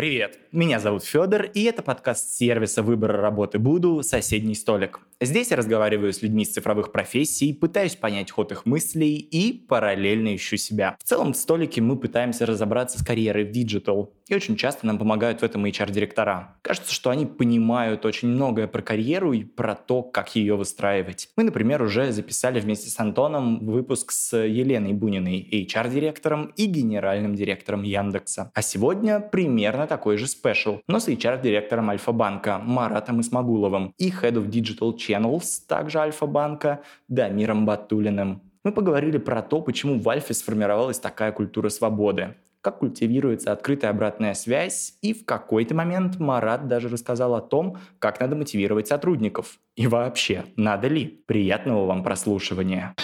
[0.00, 5.00] Привет, меня зовут Федор, и это подкаст сервиса выбора работы Буду «Соседний столик».
[5.20, 10.34] Здесь я разговариваю с людьми из цифровых профессий, пытаюсь понять ход их мыслей и параллельно
[10.34, 10.96] ищу себя.
[10.98, 14.96] В целом в столике мы пытаемся разобраться с карьерой в digital, и очень часто нам
[14.96, 16.56] помогают в этом HR-директора.
[16.62, 21.28] Кажется, что они понимают очень многое про карьеру и про то, как ее выстраивать.
[21.36, 27.82] Мы, например, уже записали вместе с Антоном выпуск с Еленой Буниной, HR-директором и генеральным директором
[27.82, 28.52] Яндекса.
[28.54, 34.48] А сегодня примерно такой же special, но с HR-директором Альфа-банка Маратом Исмагуловым и Head of
[34.48, 38.42] Digital Channels, также Альфа-банка, Дамиром Батулиным.
[38.62, 44.34] Мы поговорили про то, почему в Альфе сформировалась такая культура свободы, как культивируется открытая обратная
[44.34, 49.58] связь, и в какой-то момент Марат даже рассказал о том, как надо мотивировать сотрудников.
[49.76, 51.22] И вообще, надо ли?
[51.26, 52.94] Приятного вам прослушивания.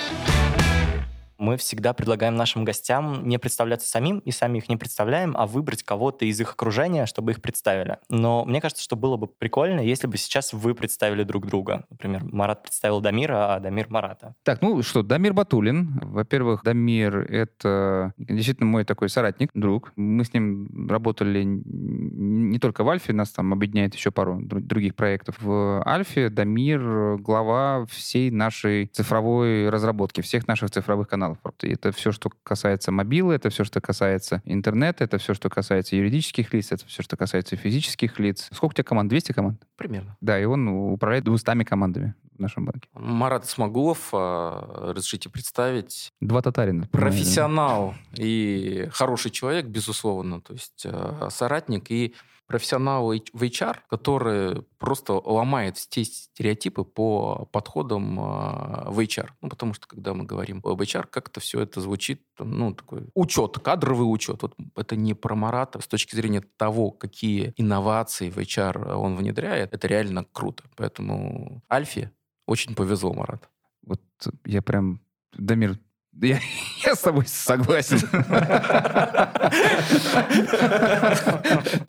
[1.39, 5.83] Мы всегда предлагаем нашим гостям не представляться самим и сами их не представляем, а выбрать
[5.83, 7.99] кого-то из их окружения, чтобы их представили.
[8.09, 11.85] Но мне кажется, что было бы прикольно, если бы сейчас вы представили друг друга.
[11.91, 14.35] Например, Марат представил Дамира, а Дамир Марата.
[14.45, 16.01] Так, ну что, Дамир Батулин.
[16.03, 19.93] Во-первых, Дамир— это действительно мой такой соратник, друг.
[19.97, 25.37] Мы с ним работали не только в Альфе, нас там объединяет еще пару других проектов.
[25.41, 31.39] В Альфе Дамир— глава всей нашей цифровой разработки, всех наших цифровых каналов каналов.
[31.63, 36.53] Это все, что касается мобилы, это все, что касается интернета, это все, что касается юридических
[36.53, 38.49] лиц, это все, что касается физических лиц.
[38.53, 39.09] Сколько у тебя команд?
[39.11, 39.63] 200 команд?
[39.77, 40.17] Примерно.
[40.21, 42.89] Да, и он управляет 200 командами в нашем банке.
[42.95, 46.13] Марат Смогулов, а, разрешите представить.
[46.21, 46.87] Два татарина.
[46.89, 52.15] Профессионал и хороший человек, безусловно, то есть а, соратник и
[52.47, 59.31] профессионал в HR, который просто ломает все стереотипы по подходам а, в HR.
[59.43, 63.59] Ну, потому что, когда мы говорим об HR, как-то все это звучит, ну, такой учет,
[63.59, 64.43] кадровый учет.
[64.43, 65.81] Вот это не про Марата.
[65.81, 70.65] С точки зрения того, какие инновации в HR он внедряет, это реально круто.
[70.77, 72.13] Поэтому Альфе
[72.47, 73.49] очень повезло, Марат.
[73.83, 74.01] Вот
[74.45, 75.01] я прям
[75.33, 75.79] Дамир,
[76.23, 76.41] я,
[76.85, 78.01] я с тобой согласен.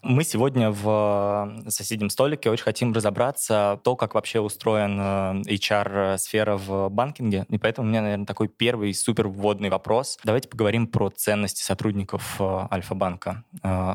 [0.01, 6.57] Мы сегодня в э, соседнем столике очень хотим разобраться то, как вообще устроен э, HR-сфера
[6.57, 7.45] в банкинге.
[7.49, 10.17] И поэтому у меня, наверное, такой первый супер вводный вопрос.
[10.23, 13.43] Давайте поговорим про ценности сотрудников э, Альфа-банка.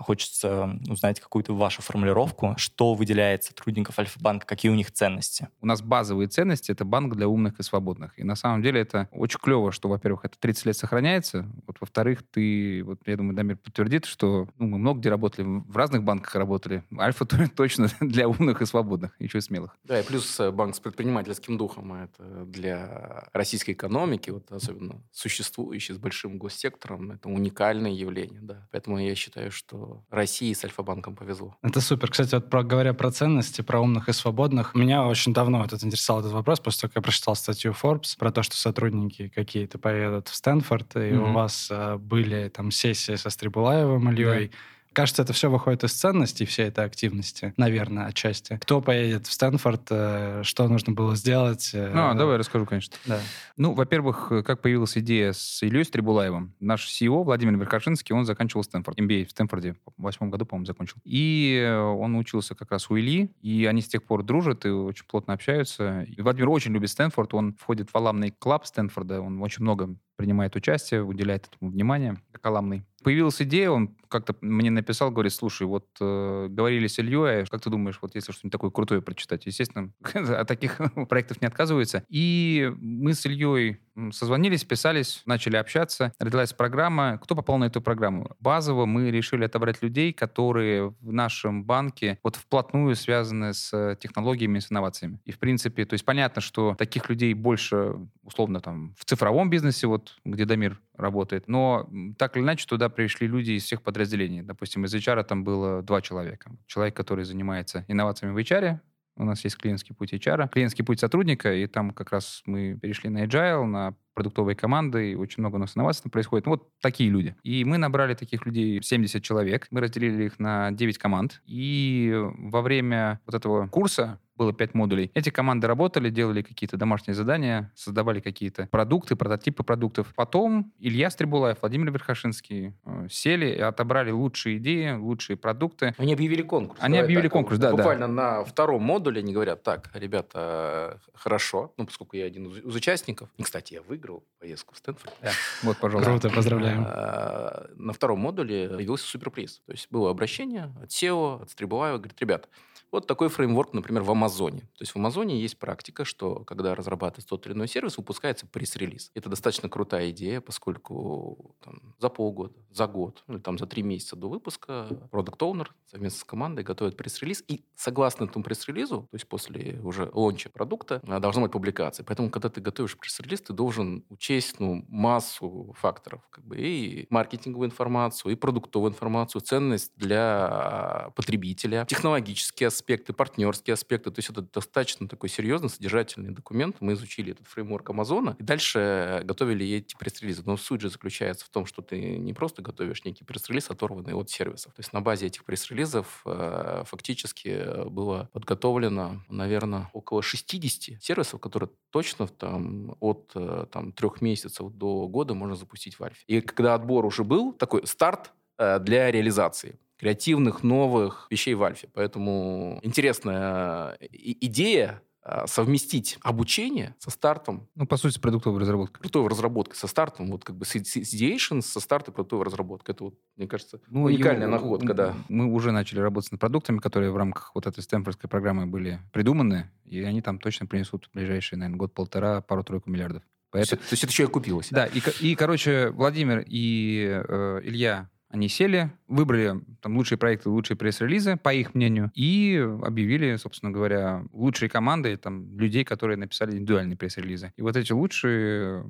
[0.07, 5.49] Хочется узнать какую-то вашу формулировку, что выделяет сотрудников Альфа-банка, какие у них ценности.
[5.61, 8.19] У нас базовые ценности— это банк для умных и свободных.
[8.19, 11.47] И на самом деле это очень клево, что, во-первых, во-первых, это 30 лет сохраняется.
[11.67, 15.77] Вот, во-вторых, ты, вот, я думаю, Дамир подтвердит, что ну, мы много где работали, в
[15.77, 16.85] разных банках работали.
[16.99, 17.25] Альфа
[17.57, 19.77] точно для умных и свободных, еще и смелых.
[19.85, 21.93] Да, и плюс э, банк с предпринимательским духом.
[21.93, 28.41] А это для российской экономики, вот особенно существующий с большим госсектором, это уникальное явление.
[28.43, 28.67] Да.
[28.71, 31.57] Поэтому я считаю, что России с Альфа-банком повезло.
[31.63, 32.11] Это супер.
[32.11, 35.85] Кстати, вот про, говоря про ценности, про умных и свободных, меня очень давно вот это
[35.85, 39.79] интересовал этот вопрос, после того, как я прочитал статью Forbes про то, что сотрудники какие-то
[40.13, 41.31] едут в Стэнфорд, и mm-hmm.
[41.31, 44.51] у вас э, были там сессии со Стрибулаевым Ильей.
[44.93, 48.59] Кажется, это все выходит из ценностей, все этой активности, наверное, отчасти.
[48.63, 51.71] Кто поедет в Стэнфорд, э, что нужно было сделать?
[51.73, 52.97] Э, ну, а, давай расскажу, конечно.
[53.07, 53.21] Да.
[53.57, 56.55] Ну, во-первых, как появилась идея с Ильей Стрибулаевым.
[56.61, 58.99] Наш CEO Владимир Верхошинский, он заканчивал Стэнфорд.
[59.01, 60.97] MBA в Стэнфорде в восьмом году, по-моему, закончил.
[61.05, 65.07] И он учился как раз у Ильи, и они с тех пор дружат и очень
[65.07, 66.03] плотно общаются.
[66.03, 70.55] И Владимир очень любит Стэнфорд, он входит в аламный клуб Стэнфорда, он очень много принимает
[70.55, 72.85] участие, уделяет этому внимание, каламный.
[73.03, 77.63] Появилась идея, он как-то мне написал, говорит, слушай, вот э, говорили с Ильей, а как
[77.63, 79.47] ты думаешь, вот если что-нибудь такое крутое прочитать?
[79.47, 82.05] Естественно, от таких проектов не отказывается.
[82.09, 83.81] И мы с Ильей
[84.13, 86.13] созвонились, писались, начали общаться.
[86.19, 87.19] Родилась программа.
[87.23, 88.31] Кто попал на эту программу?
[88.41, 94.71] Базово мы решили отобрать людей, которые в нашем банке вот вплотную связаны с технологиями, с
[94.71, 95.21] инновациями.
[95.25, 99.87] И, в принципе, то есть понятно, что таких людей больше, условно, там, в цифровом бизнесе,
[99.87, 101.49] вот, где Дамир работает.
[101.49, 101.89] Но
[102.19, 104.43] так или иначе туда пришли люди из всех подразделений.
[104.43, 106.53] Допустим, из HR там было два человека.
[106.67, 108.81] Человек, который занимается инновациями в HR,
[109.17, 113.11] у нас есть клиентский путь HR, клиентский путь сотрудника, и там как раз мы перешли
[113.11, 116.47] на agile, на продуктовые команды, и очень много у нас инноваций происходит.
[116.47, 117.35] Ну, вот такие люди.
[117.43, 119.67] И мы набрали таких людей 70 человек.
[119.71, 121.43] Мы разделили их на 9 команд.
[121.47, 125.11] И во время вот этого курса было пять модулей.
[125.15, 130.13] Эти команды работали, делали какие-то домашние задания, создавали какие-то продукты, прототипы продуктов.
[130.15, 135.95] Потом Илья Стрибулаев, Владимир Верхошинский э, сели и отобрали лучшие идеи, лучшие продукты.
[135.99, 136.81] Они объявили конкурс.
[136.83, 137.77] Они Давай объявили так, конкурс, да, да.
[137.77, 142.75] Буквально на втором модуле они говорят, так, ребята, э, хорошо, ну, поскольку я один из
[142.75, 145.15] участников, и, кстати, я выиграл поездку в Стэнфорд,
[145.63, 146.11] Вот, пожалуйста.
[146.11, 146.85] Круто, поздравляем.
[146.87, 149.63] А, На втором модуле появился суперприз.
[149.67, 152.49] То есть было обращение от SEO, от Стрибулаева, говорит, ребят,
[152.93, 154.61] вот такой фреймворк, например, в Амазоне.
[154.61, 159.11] То есть в Амазоне есть практика, что когда разрабатывается тот или иной сервис, выпускается пресс-релиз.
[159.15, 164.15] Это достаточно крутая идея, поскольку там, за полгода, за год, ну, там за три месяца
[164.15, 169.29] до выпуска продукт оунер совместно с командой готовит пресс-релиз, и согласно этому пресс-релизу, то есть
[169.29, 172.05] после уже лонча продукта, а, должна быть публикация.
[172.05, 176.23] Поэтому, когда ты готовишь пресс-релиз, ты должен учесть ну, массу факторов.
[176.31, 184.11] Как бы, и маркетинговую информацию, и продуктовую информацию, ценность для потребителя, технологические аспекты, партнерские аспекты.
[184.11, 186.77] То есть это достаточно такой серьезный, содержательный документ.
[186.81, 190.43] Мы изучили этот фреймворк Амазона и дальше готовили эти пресс-релизы.
[190.45, 194.31] Но суть же заключается в том, что ты не просто готовишь некий пресс-релиз, оторванный от
[194.31, 194.73] сервисов.
[194.75, 201.71] То есть на базе этих пресс-релизов э, фактически было подготовлено, наверное, около 60 сервисов, которые
[201.91, 206.23] точно там, от э, там, трех месяцев до года можно запустить в Альфе.
[206.27, 211.89] И когда отбор уже был, такой старт э, для реализации креативных, новых вещей в Альфе.
[211.95, 218.99] Поэтому интересная э, идея э, совместить обучение со стартом Ну, по сути, продуктовая разработка.
[218.99, 222.91] продуктовой разработкой, со стартом, вот как бы с с ideation, со старта продуктовой разработки.
[222.91, 225.15] Это вот, мне кажется, Ну, уникальная у- находка, да.
[225.29, 229.71] Мы уже начали работать над продуктами, которые в рамках вот этой стэнфордской программы были придуманы,
[229.85, 233.23] и они там точно принесут в ближайшие, наверное, год-полтора, пару-тройку миллиардов.
[233.53, 234.69] То есть, Поэтому, то есть это еще и окупилось.
[234.71, 240.75] да, и, и, короче, Владимир и э, Илья, они сели, выбрали там лучшие проекты, лучшие
[240.77, 246.97] пресс-релизы, по их мнению, и объявили, собственно говоря, лучшие команды, там, людей, которые написали индивидуальные
[246.97, 247.53] пресс-релизы.
[247.57, 248.87] И вот эти лучшие,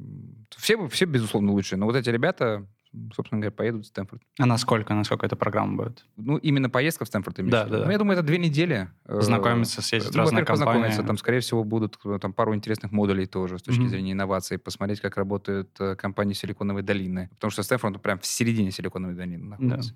[0.56, 2.68] все, все безусловно, лучшие, но вот эти ребята,
[3.14, 4.22] собственно говоря, поедут в Стэнфорд.
[4.38, 6.04] А насколько, насколько эта программа будет?
[6.16, 7.84] Ну, именно поездка в Стэнфорд имеешь Да, в да, да.
[7.86, 8.88] Ну, я думаю, это две недели.
[9.06, 10.88] Э, Знакомиться, съездить в ну, разные во-первых, познакомиться.
[10.98, 11.06] компании.
[11.06, 13.88] Там, скорее всего, будут э, там пару интересных модулей тоже с точки Мгм.
[13.88, 14.58] зрения инноваций.
[14.58, 17.28] Посмотреть, как работают э, компании Силиконовой долины.
[17.34, 19.94] Потому что Стэнфорд прям в середине Силиконовой долины находится.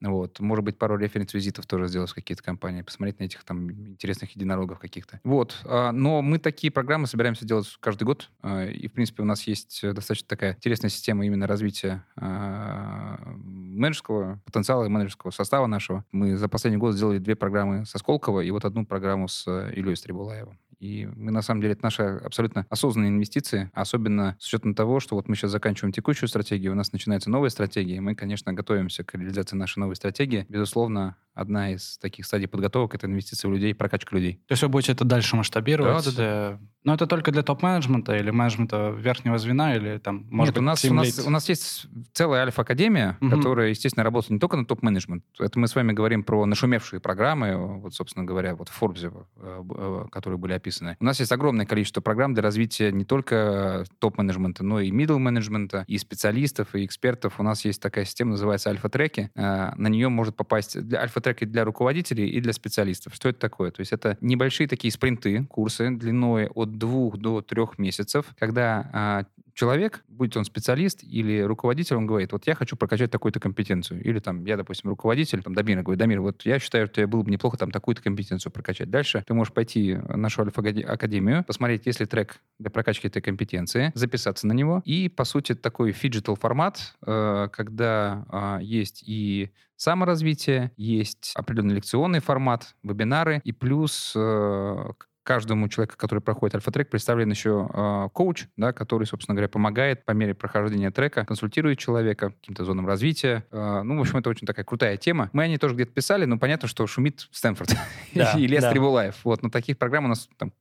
[0.00, 0.40] Вот.
[0.40, 4.78] Может быть, пару референс-визитов тоже сделать в какие-то компании, посмотреть на этих там интересных единорогов
[4.78, 5.20] каких-то.
[5.24, 5.60] Вот.
[5.64, 8.30] А, Но мы такие программы собираемся делать каждый год.
[8.42, 13.18] А, И, в принципе, у нас есть э, достаточно такая интересная система именно развития а,
[13.36, 16.04] менеджерского потенциала и менеджерского состава нашего.
[16.12, 19.72] Мы за последний год сделали две программы со Сколково и вот одну программу с э,
[19.74, 20.58] Ильей Стрибулаевым.
[20.84, 25.16] И мы, на самом деле, это наши абсолютно осознанные инвестиции, особенно с учетом того, что
[25.16, 29.02] вот мы сейчас заканчиваем текущую стратегию, у нас начинается новая стратегия, и мы, конечно, готовимся
[29.02, 30.44] к реализации нашей новой стратегии.
[30.50, 34.42] Безусловно, одна из таких стадий подготовок— это инвестиции в людей, прокачка людей.
[34.46, 36.04] То есть вы будете это дальше масштабировать?
[36.04, 36.22] Да, да,
[36.52, 40.64] э, Но это только для топ-менеджмента или менеджмента верхнего звена, или там, может Нет, у
[40.64, 41.26] нас, быть, у, нас, team lead?
[41.26, 43.30] у нас есть целая альфа-академия, Мгм.
[43.30, 45.24] которая, естественно, работает не только на топ-менеджмент.
[45.38, 49.62] Это мы с вами говорим про нашумевшие программы, вот, собственно говоря, вот в Forbes, э,
[49.76, 50.96] э, которые были описаны.
[51.00, 55.96] У нас есть огромное количество программ для развития не только топ-менеджмента, но и middle-менеджмента, и
[55.96, 57.40] специалистов, и экспертов.
[57.40, 59.30] У нас есть такая система, называется альфа-треки.
[59.34, 63.14] Э, На нее может попасть для альфа-треки для руководителей и для специалистов.
[63.14, 63.70] Что это такое?
[63.70, 69.24] То есть это небольшие такие спринты, курсы длиной от двух до трех месяцев, когда а,
[69.54, 74.02] человек, будь он специалист или руководитель, он говорит, вот я хочу прокачать такую-то компетенцию.
[74.02, 77.22] Или там, я, допустим, руководитель, там, Дамир, говорит, Дамир, вот я считаю, что тебе было
[77.22, 78.90] бы неплохо там такую-то компетенцию прокачать.
[78.90, 83.92] Дальше ты можешь пойти в нашу альфа-академию, посмотреть, есть ли трек для прокачки этой компетенции,
[83.94, 84.82] записаться на него.
[84.84, 92.20] И, по сути, такой phygital формат, э, когда а, есть и саморазвитие, есть определенный лекционный
[92.20, 94.90] формат, вебинары, и плюс э,
[95.24, 100.12] каждому человеку, который проходит альфа-трек, представлен еще э, коуч, да, который, собственно говоря, помогает по
[100.12, 103.44] мере прохождения трека, консультирует человека каким-то зонам развития.
[103.50, 105.30] Э, ну, в общем, это очень такая крутая тема.
[105.32, 107.74] Мы о ней тоже где-то писали, но понятно, что шумит Стэнфорд
[108.14, 108.70] Да, и Лес да.
[108.70, 109.16] Трибулаев.
[109.24, 110.52] Вот, но таких программ у нас там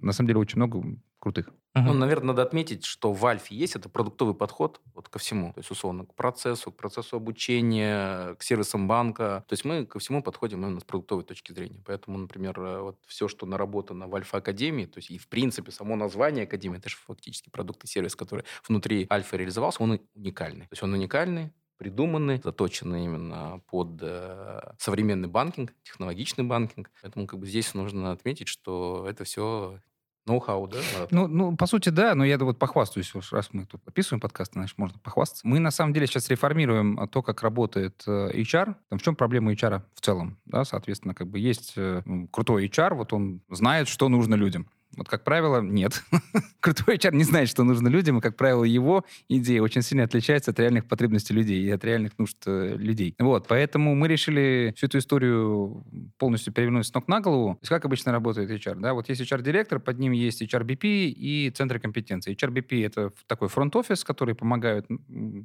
[0.00, 0.82] на самом деле очень много
[1.18, 1.50] крутых.
[1.74, 5.52] Ну, наверное, надо отметить, что в Альфе есть это продуктовый подход вот ко всему.
[5.54, 9.44] То есть, условно, к процессу, к процессу обучения, к сервисам банка.
[9.48, 11.82] То есть мы ко всему подходим именно с продуктовой точки зрения.
[11.86, 15.96] Поэтому, например, э, вот все, что наработано в Альфа-академии, то есть и, в принципе, само
[15.96, 20.66] название академии, это же фактически продукт и сервис, который внутри Альфа реализовался, он уникальный.
[20.66, 26.90] То есть он уникальный, придуманный, заточенный именно под э, современный банкинг, технологичный банкинг.
[27.00, 29.80] Поэтому как бы здесь нужно отметить, что это все
[30.26, 30.78] Ноу-хау, да?
[31.10, 34.52] Ну, ну, по сути, да, но я вот похвастаюсь, уж раз мы тут описываем подкаст,
[34.52, 35.46] значит, можно похвастаться.
[35.46, 38.74] Мы, на самом деле, сейчас реформируем то, как работает э, HR.
[38.88, 40.38] Там, в чем проблема HR в целом?
[40.44, 44.68] Да, соответственно, как бы есть э, крутой HR, вот он знает, что нужно людям.
[44.96, 46.02] Вот, как правило, нет.
[46.60, 50.50] Крутой HR не знает, что нужно людям, и, как правило, его идея очень сильно отличается
[50.50, 53.14] от реальных потребностей людей и от реальных нужд э, людей.
[53.18, 55.84] Вот, поэтому мы решили всю эту историю
[56.18, 57.54] полностью перевернуть с ног на голову.
[57.54, 58.80] То есть как обычно работает HR?
[58.80, 58.94] Да?
[58.94, 62.34] Вот есть HR-директор, под ним есть HR-BP и центры компетенции.
[62.34, 64.86] HR-BP— это такой фронт-офис, который помогает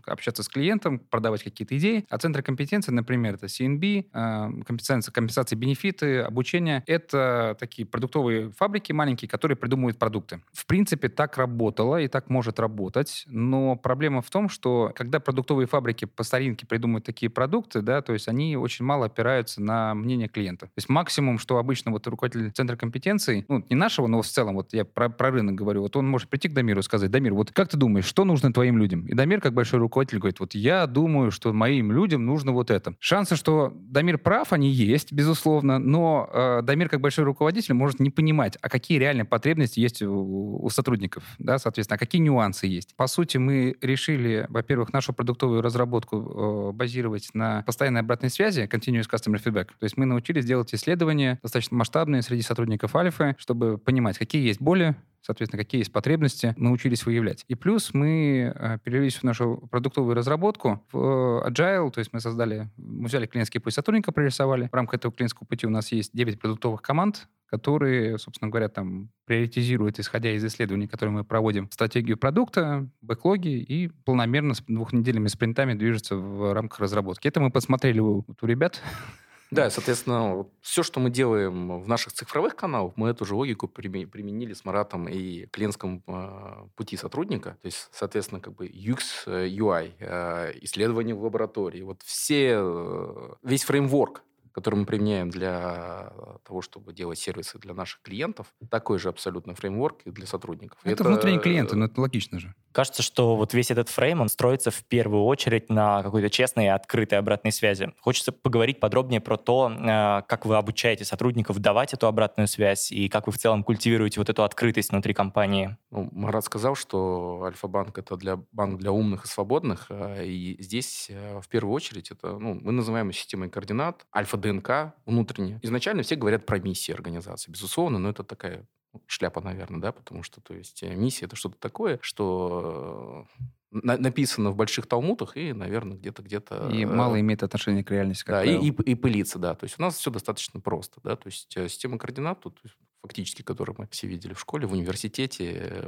[0.06, 2.06] общаться с клиентом, продавать какие-то идеи.
[2.10, 6.84] А центры компетенции, например, это CNB, э, компенсация, компенсации бенефиты, обучение.
[6.88, 10.40] Это такие продуктовые фабрики маленькие, которые придумывают продукты.
[10.54, 15.68] В принципе, так работало и так может работать, но проблема в том, что когда продуктовые
[15.68, 20.30] фабрики по старинке придумывают такие продукты, да, то есть они очень мало опираются на мнение
[20.30, 20.68] клиента.
[20.68, 24.56] То есть максимум, что обычно вот руководитель центра компетенций, ну, не нашего, но в целом,
[24.56, 27.34] вот я про, про рынок говорю, вот он может прийти к Дамиру и сказать, Дамир,
[27.34, 29.06] вот как ты думаешь, что нужно твоим людям?
[29.06, 32.96] И Дамир, как большой руководитель, говорит, вот я думаю, что моим людям нужно вот это.
[33.00, 38.10] Шансы, что Дамир прав, они есть, безусловно, но э, Дамир, как большой руководитель, может не
[38.10, 42.96] понимать, а какие реально потребности есть у, у сотрудников, да, соответственно, а какие нюансы есть.
[42.96, 49.10] По сути, мы решили, во-первых, нашу продуктовую разработку э, базировать на постоянной обратной связи, continuous
[49.10, 49.68] customer feedback.
[49.80, 54.62] То есть мы научились делать исследования достаточно масштабные среди сотрудников Альфы, чтобы понимать, какие есть
[54.62, 57.46] боли, соответственно, какие есть потребности, научились выявлять.
[57.48, 62.70] И плюс мы э, перевелись в нашу продуктовую разработку в Agile, то есть мы создали,
[62.78, 64.70] мы взяли клиентский путь сотрудника, прорисовали.
[64.72, 69.10] В рамках этого клиентского пути у нас есть 9 продуктовых команд, которые, собственно говоря, там
[69.26, 75.74] приоритизируют, исходя из исследований, которые мы проводим, стратегию продукта, бэклоги и планомерно с двухнедельными спринтами
[75.74, 77.28] движется в рамках разработки.
[77.28, 78.82] Это мы посмотрели у, у ребят,
[79.52, 84.54] да, соответственно, все, что мы делаем в наших цифровых каналах, мы эту же логику применили
[84.54, 87.58] с Маратом и клиентском э, пути сотрудника.
[87.62, 93.64] То есть, соответственно, как бы UX, UI, э, исследования в лаборатории, вот все, э, весь
[93.64, 94.24] фреймворк,
[94.56, 96.14] который мы применяем для
[96.46, 100.80] того, чтобы делать сервисы для наших клиентов, такой же абсолютно фреймворк и для сотрудников.
[100.84, 102.56] Это, это внутренние клиенты, но это логично же.
[102.72, 106.68] Кажется, что вот весь этот фрейм, он строится в первую очередь на какой-то честной и
[106.68, 107.92] открытой обратной связи.
[108.00, 113.10] Хочется поговорить подробнее про то, э, как вы обучаете сотрудников давать эту обратную связь и
[113.10, 115.78] как вы в целом культивируете вот эту открытость внутри компании.
[115.92, 121.08] Ну, Марат сказал, что Альфа-банк— это для, банк для умных и свободных, э, и здесь
[121.10, 124.06] э, в первую очередь это, ну, мы называем системой координат.
[124.16, 125.60] Альфа ДНК внутренняя.
[125.62, 128.68] Изначально все говорят про миссии организации, безусловно, но это такая
[129.08, 133.28] шляпа, наверное, да, потому что, то есть, э, миссия это что-то такое, что
[133.72, 136.70] на, написано в больших талмутах и, наверное, где-то где-то...
[136.70, 139.56] И мало имеет отношения к реальности, Да, и, и, и пылится, да.
[139.56, 141.16] То есть у нас все достаточно просто, да.
[141.16, 142.60] То есть э, система координат тут
[143.06, 145.88] фактически, которые мы все видели в школе, в университете,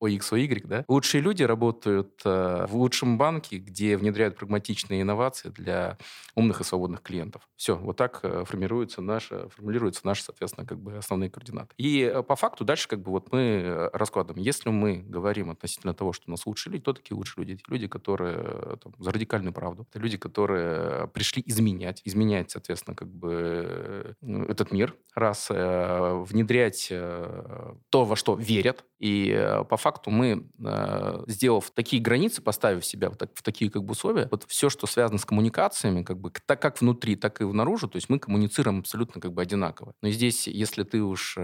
[0.00, 0.84] OX, э, да.
[0.86, 5.96] Лучшие люди работают э, в лучшем банке, где внедряют прагматичные инновации для
[6.34, 7.48] умных и свободных клиентов.
[7.56, 11.74] Все, вот так э, формируются наши, формулируются наши, соответственно, как бы основные координаты.
[11.78, 14.44] И по факту дальше как бы вот мы раскладываем.
[14.44, 17.62] Если мы говорим относительно того, что у нас лучшие люди, то такие лучшие люди.
[17.68, 19.86] Люди, которые там, за радикальную правду.
[19.90, 22.02] Это люди, которые пришли изменять.
[22.04, 24.14] Изменять, соответственно, как бы
[24.48, 28.84] этот мир, раз внедрять внедрять э, то, во что верят.
[28.98, 33.70] И э, по факту мы, э, сделав такие границы, поставив себя в, так, в такие
[33.70, 37.40] как бы условия, вот все, что связано с коммуникациями, как бы так как внутри, так
[37.40, 39.94] и внаружи, то есть мы коммуницируем абсолютно как бы одинаково.
[40.02, 41.36] Но здесь, если ты уж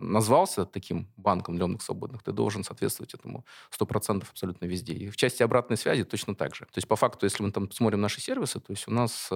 [0.00, 3.44] назвался таким банком для умных свободных, ты должен соответствовать этому
[3.78, 4.92] 100% абсолютно везде.
[4.92, 6.64] И в части обратной связи точно так же.
[6.66, 9.30] То есть по факту, если мы там смотрим наши сервисы, то есть у нас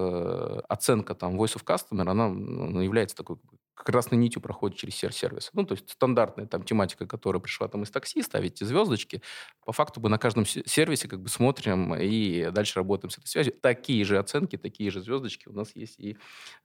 [0.69, 3.37] оценка там Voice of Customer, она, она является такой
[3.85, 5.51] красной нитью проходит через сервис.
[5.53, 9.23] Ну, то есть стандартная там тематика, которая пришла там из такси, ставите звездочки.
[9.65, 13.55] По факту мы на каждом сервисе как бы смотрим и дальше работаем с этой связью.
[13.61, 16.17] Такие же оценки, такие же звездочки у нас есть и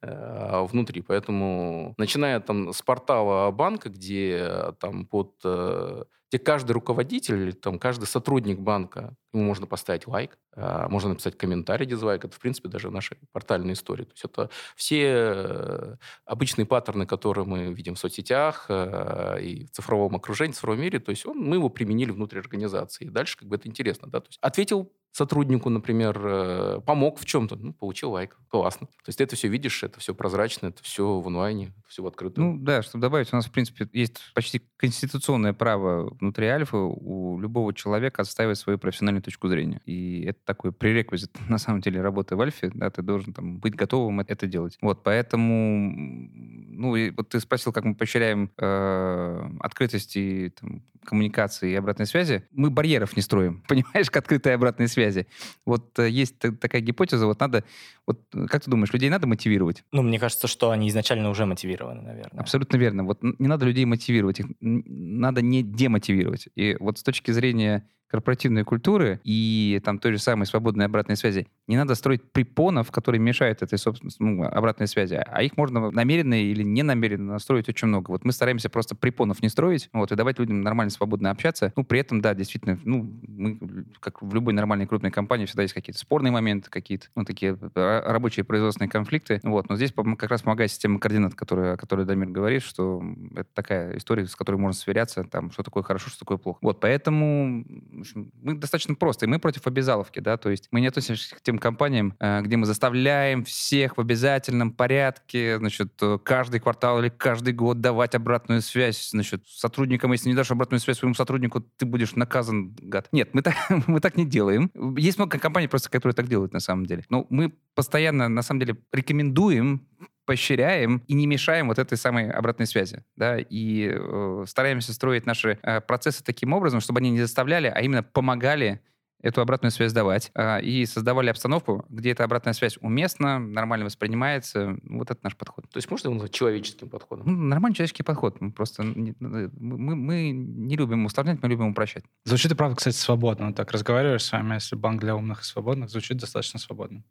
[0.01, 1.01] э, внутри.
[1.01, 8.05] Поэтому, начиная там с портала банка, где там под э, где каждый руководитель, там, каждый
[8.05, 12.25] сотрудник банка, ему можно поставить лайк, а, можно написать комментарий, дизлайк.
[12.25, 14.05] Это, в принципе, даже наша портальная история.
[14.05, 19.71] То есть это все э, обычные паттерны, которые мы видим в соцсетях э, и в
[19.71, 20.99] цифровом окружении, в цифровом мире.
[20.99, 23.05] То есть он, мы его применили внутри организации.
[23.05, 24.09] И дальше как бы это интересно.
[24.09, 24.21] Да?
[24.21, 28.37] То есть ответил сотруднику, например, э, помог в чем-то, ну, получил лайк.
[28.49, 28.87] Классно.
[28.87, 32.07] То есть ты это все видишь, это все прозрачно, это все в онлайне, все в
[32.07, 32.45] открытую.
[32.45, 37.39] Ну да, чтобы добавить, у нас, в принципе, есть почти конституционное право внутри Альфа у
[37.39, 39.79] любого человека отстаивать свою профессиональную точку зрения.
[39.85, 42.71] И это такой пререквизит, на самом деле, работы в Альфе.
[42.73, 44.77] Да, ты должен там, быть готовым это делать.
[44.81, 46.29] Вот, поэтому
[46.75, 52.05] ну, и вот ты спросил, как мы поощряем э, открытость и там, коммуникации и обратной
[52.05, 52.43] связи.
[52.51, 55.27] Мы барьеров не строим, понимаешь, к открытой обратной связи.
[55.65, 57.63] Вот э, есть такая гипотеза, вот надо,
[58.05, 59.83] вот как ты думаешь, людей надо мотивировать?
[59.91, 62.41] Ну, мне кажется, что они изначально уже мотивированы, наверное.
[62.41, 63.03] Абсолютно верно.
[63.03, 66.47] Вот не надо людей мотивировать, их надо не демотивировать.
[66.55, 71.47] И вот с точки зрения корпоративной культуры и там той же самой свободной обратной связи,
[71.67, 75.15] не надо строить препонов, которые мешают этой собственно, ну, обратной связи.
[75.15, 78.11] А их можно намеренно или не намеренно настроить очень много.
[78.11, 81.73] Вот мы стараемся просто препонов не строить, вот, и давать людям нормально, свободно общаться.
[81.75, 85.73] Ну, при этом, да, действительно, ну, мы, как в любой нормальной крупной компании, всегда есть
[85.73, 89.39] какие-то спорные моменты, какие-то, ну, такие а, рабочие производственные конфликты.
[89.43, 93.03] Вот, но здесь как раз помогает система координат, которая, о которой Дамир говорит, что
[93.35, 96.59] это такая история, с которой можно сверяться, там, что такое хорошо, что такое плохо.
[96.61, 97.65] Вот, поэтому
[98.01, 101.41] общем, мы достаточно просто, и мы против обязаловки, да, то есть мы не относимся к
[101.41, 107.09] тем компаниям, э, где мы заставляем всех в обязательном порядке, значит, э, каждый квартал или
[107.09, 111.85] каждый год давать обратную связь, значит, сотрудникам, если не дашь обратную связь своему сотруднику, ты
[111.85, 113.07] будешь наказан, гад.
[113.11, 113.55] Нет, мы так,
[113.87, 114.71] мы так не делаем.
[114.97, 117.05] Есть много компаний просто, которые так делают на самом деле.
[117.09, 119.87] Но мы постоянно, на самом деле, рекомендуем
[120.25, 125.59] поощряем и не мешаем вот этой самой обратной связи, да, и э, стараемся строить наши
[125.61, 128.81] э, процессы таким образом, чтобы они не заставляли, а именно помогали
[129.21, 134.77] эту обратную связь давать э, и создавали обстановку, где эта обратная связь уместна, нормально воспринимается.
[134.83, 135.67] Вот это наш подход.
[135.69, 137.25] То есть можно его назвать человеческим подходом?
[137.25, 138.39] Ну, нормальный человеческий подход.
[138.39, 139.49] Мы просто не, мы,
[139.95, 142.03] мы не любим усложнять, мы любим упрощать.
[142.23, 143.47] Звучит и правда, кстати, свободно.
[143.47, 147.03] Вот так разговариваешь с вами, если банк для умных и свободных, звучит достаточно свободно.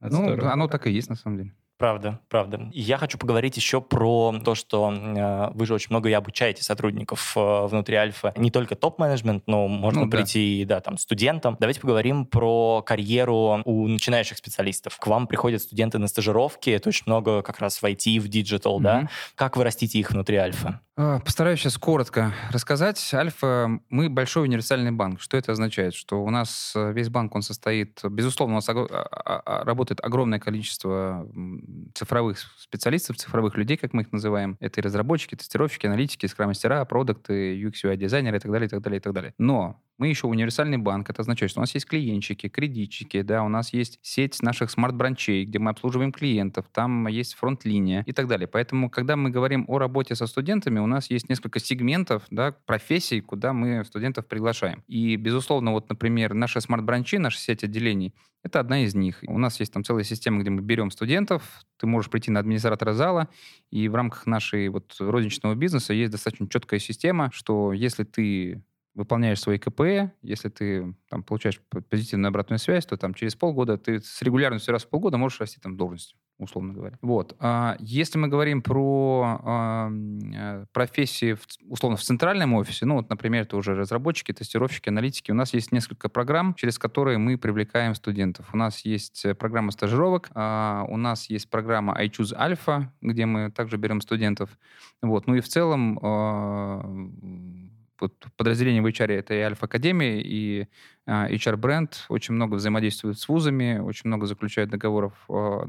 [0.00, 0.52] Это ну, здорово.
[0.52, 1.54] оно так и есть на самом деле.
[1.78, 2.70] Правда, правда.
[2.72, 6.62] И я хочу поговорить еще про то, что э, вы же очень много и обучаете
[6.62, 8.32] сотрудников э, внутри Альфа.
[8.36, 10.76] Не только топ-менеджмент, но можно ну, прийти, да.
[10.76, 11.56] да, там, студентам.
[11.58, 14.96] Давайте поговорим про карьеру у начинающих специалистов.
[14.98, 18.78] К вам приходят студенты на стажировки, это очень много как раз в IT, в digital,
[18.78, 18.84] mm-hmm.
[18.84, 19.08] да?
[19.34, 20.80] Как вы растите их внутри Альфа?
[20.94, 23.14] А, постараюсь сейчас коротко рассказать.
[23.14, 25.22] Альфа, мы большой универсальный банк.
[25.22, 25.94] Что это означает?
[25.94, 30.38] Что у нас э, весь банк, он состоит, безусловно, у нас а, а, работает огромное
[30.38, 31.26] количество
[31.94, 34.58] цифровых специалистов, цифровых людей, как мы их называем.
[34.60, 38.98] Это и разработчики, тестировщики, аналитики, скрам-мастера, продукты, UX, UI-дизайнеры и так далее, и так далее,
[38.98, 39.34] и так далее.
[39.38, 41.08] Но мы еще универсальный банк.
[41.10, 45.30] Это означает, что у нас есть клиентчики, кредитчики, да, у нас есть сеть наших smart-branch
[45.30, 48.48] ей, где мы обслуживаем клиентов, там есть фронт-линия и так далее.
[48.48, 53.20] Поэтому, когда мы говорим о работе со студентами, у нас есть несколько сегментов, да, профессий,
[53.20, 54.82] куда мы студентов приглашаем.
[54.88, 59.20] И, безусловно, вот, например, наши smart-branch и, наша сеть отделений, это одна из них.
[59.28, 61.44] У нас есть там целая система, где мы берем студентов,
[61.78, 63.28] ты можешь прийти на администратора зала,
[63.70, 69.40] и в рамках нашей вот розничного бизнеса есть достаточно четкая система, что если ты выполняешь
[69.40, 74.22] свои КП, если ты там, получаешь позитивную обратную связь, то там через полгода ты с
[74.22, 76.98] регулярностью раз в полгода можешь расти там должностью, условно говоря.
[77.00, 77.34] Вот.
[77.38, 79.92] А если мы говорим про а,
[80.72, 85.34] профессии, в, условно, в центральном офисе, ну вот, например, это уже разработчики, тестировщики, аналитики, у
[85.34, 88.46] нас есть несколько программ, через которые мы привлекаем студентов.
[88.52, 93.24] У нас есть э, программа стажировок, а, у нас есть программа I Choose Alpha, где
[93.24, 94.50] мы также берем студентов.
[95.00, 95.26] Вот.
[95.26, 96.82] Ну и в целом а,
[98.02, 100.66] вот подразделение в HR это и Альфа-Академия, и
[101.06, 105.66] HR-бренд, а, очень много взаимодействует с вузами, очень много заключает договоров о,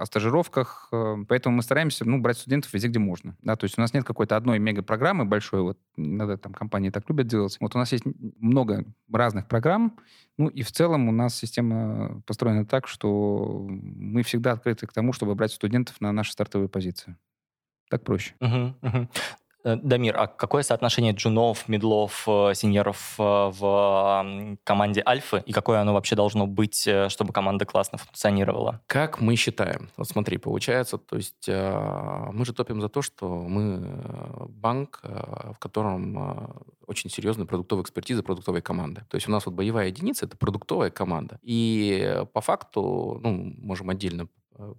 [0.00, 0.90] о стажировках,
[1.28, 3.36] поэтому мы стараемся ну, брать студентов везде, где можно.
[3.40, 7.08] Да, то есть у нас нет какой-то одной мега-программы большой, вот иногда там компании так
[7.08, 7.56] любят делать.
[7.60, 8.04] Вот у нас есть
[8.38, 9.98] много разных программ,
[10.36, 15.12] ну и в целом у нас система построена так, что мы всегда открыты к тому,
[15.12, 17.16] чтобы брать студентов на наши стартовые позиции.
[17.88, 18.34] Так проще.
[18.40, 19.08] Uh-huh, uh-huh.
[19.66, 25.80] Э, Дамир, а какое соотношение джунов, медлов, э, сеньоров э, в команде Альфы и какое
[25.80, 28.80] оно вообще должно быть, чтобы команда классно функционировала?
[28.86, 29.90] Как мы считаем?
[29.96, 36.76] Вот смотри, получается, то есть мы же топим за то, что мы банк, в котором
[36.86, 39.02] очень серьезная продуктовая экспертиза продуктовой команды.
[39.10, 41.38] То есть у нас вот боевая единица— это продуктовая команда.
[41.42, 44.28] И по факту, ну, можем отдельно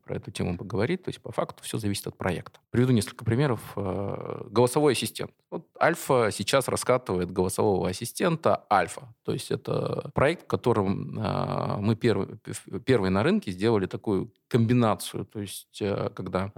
[0.03, 1.03] про эту тему поговорить.
[1.03, 2.59] То есть, по факту, все зависит от проекта.
[2.71, 3.61] Приведу несколько примеров.
[3.75, 5.31] Э, голосовой ассистент.
[5.49, 9.13] Вот Альфа сейчас раскатывает голосового ассистента Альфа.
[9.23, 12.37] То есть, это проект, в котором э, мы первый,
[12.85, 15.81] первые на рынке сделали такую комбинацию, то есть
[16.15, 16.51] когда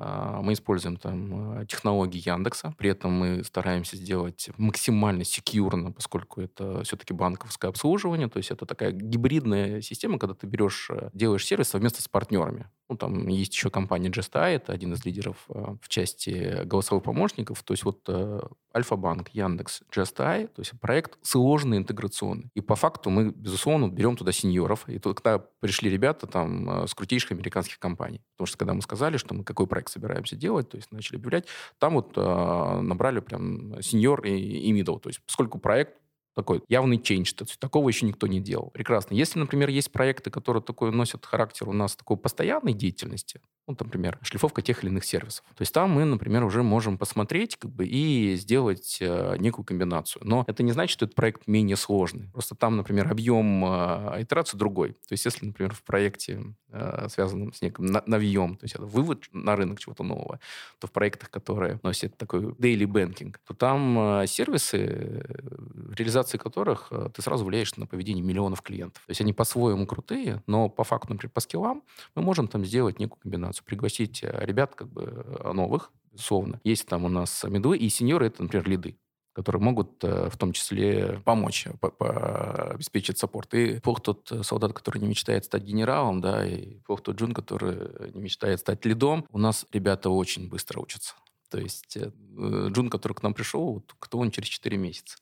[0.44, 7.14] мы используем там технологии Яндекса, при этом мы стараемся сделать максимально секьюрно, поскольку это все-таки
[7.14, 12.08] банковское обслуживание, то есть это такая гибридная система, когда ты берешь, делаешь сервис совместно с
[12.08, 12.70] партнерами.
[12.90, 17.64] Ну, там есть еще компания Just это один из лидеров э, в части голосовых помощников.
[17.64, 18.40] То есть вот э,
[18.76, 22.50] Альфа-банк Яндекс, GSTI, то есть проект сложный, интеграционный.
[22.54, 24.88] И по факту мы, безусловно, берем туда сеньоров.
[24.88, 28.22] И когда пришли ребята там с крутейших американских компаний.
[28.36, 31.46] Потому что когда мы сказали, что мы какой проект собираемся делать, то есть начали объявлять,
[31.80, 35.00] там вот э, набрали прям сеньор и, и middle.
[35.00, 35.94] То есть поскольку проект
[36.40, 37.36] такой явный change.
[37.36, 38.70] То есть такого еще никто не делал.
[38.72, 39.14] Прекрасно.
[39.14, 44.18] Если, например, есть проекты, которые такой носят характер у нас такой постоянной деятельности, ну, например,
[44.24, 45.46] шлифовка тех или иных сервисов.
[45.56, 50.24] То есть там мы, например, уже можем посмотреть как бы, и сделать э, некую комбинацию.
[50.26, 52.30] Но это не значит, что этот проект менее сложный.
[52.30, 54.94] Просто там, например, объем э, итерации другой.
[54.94, 59.26] То есть если, например, в проекте, э, связанном с неким навьем, то есть это вывод
[59.34, 60.40] на рынок чего-то нового,
[60.80, 65.94] то в проектах, которые носят такой daily banking, то там э, сервисы, э,
[66.30, 69.04] реализации которых э, ты сразу влияешь на поведение миллионов клиентов.
[69.06, 71.84] То есть они по-своему крутые, но по факту, например, по скиллам
[72.16, 76.60] мы можем там сделать некую комбинацию пригласить э, ребят как бы э, новых, безусловно.
[76.64, 78.96] Есть там у нас медлы и сеньоры, это, например, лиды
[79.32, 83.54] которые могут в том числе помочь, по -по обеспечить саппорт.
[83.54, 88.12] И плох тот солдат, который не мечтает стать генералом, да, и плох тот джун, который
[88.14, 89.26] не мечтает стать лидом.
[89.32, 91.14] У нас ребята очень быстро учатся.
[91.50, 95.18] То есть джун, который к нам пришел, кто он через 4 месяца.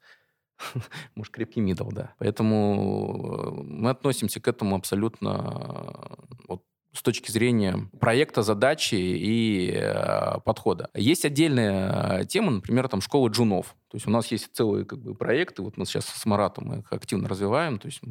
[1.15, 2.13] Может, крепкий мидл, да.
[2.19, 6.17] Поэтому мы относимся к этому абсолютно
[6.47, 10.89] вот, с точки зрения проекта, задачи и э, подхода.
[10.95, 13.75] Есть отдельная э, тема, например, там школа джунов.
[13.89, 16.91] То есть у нас есть целые как бы, проекты, вот мы сейчас с Маратом их
[16.91, 18.01] активно развиваем, то есть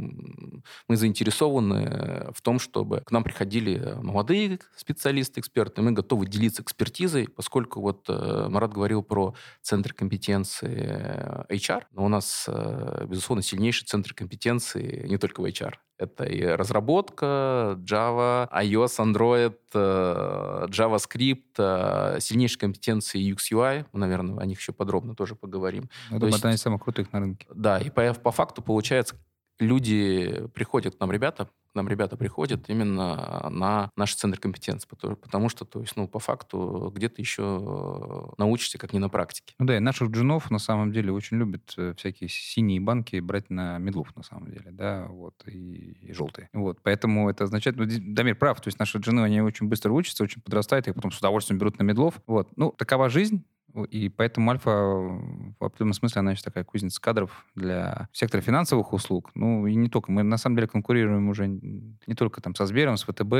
[0.89, 7.29] мы заинтересованы в том, чтобы к нам приходили молодые специалисты, эксперты, мы готовы делиться экспертизой,
[7.29, 13.87] поскольку вот э, Марат говорил про центр компетенции HR, но у нас, э, безусловно, сильнейший
[13.87, 22.59] центр компетенции не только в HR, это и разработка, Java, iOS, Android, э, JavaScript, сильнейшие
[22.59, 23.87] компетенции UX, UI.
[23.93, 25.91] Мы, наверное, о них еще подробно тоже поговорим говорим.
[26.11, 27.47] Я думаю, есть, одна из самых крутых на рынке.
[27.55, 29.17] Да, и по, по факту получается,
[29.59, 35.17] люди приходят к нам, ребята, к нам ребята приходят именно на наш центр компетенции, потому,
[35.17, 39.55] потому что, то есть, ну, по факту где-то еще научишься, как не на практике.
[39.59, 43.51] Ну да, и наших джунов на самом деле очень любят э, всякие синие банки брать
[43.51, 46.49] на медлов, на самом деле, да, вот, и, и желтые.
[46.53, 50.25] Вот, поэтому это означает, ну, Дамир прав, то есть наши джуны, они очень быстро учатся,
[50.25, 52.21] очень подрастают, и потом с удовольствием берут на медлов.
[52.27, 53.45] Вот, ну, такова жизнь,
[53.85, 59.31] и поэтому Альфа в определенном смысле она еще такая кузница кадров для сектора финансовых услуг.
[59.35, 60.11] Ну и не только.
[60.11, 63.33] Мы на самом деле конкурируем уже не только там со Сбером, с ВТБ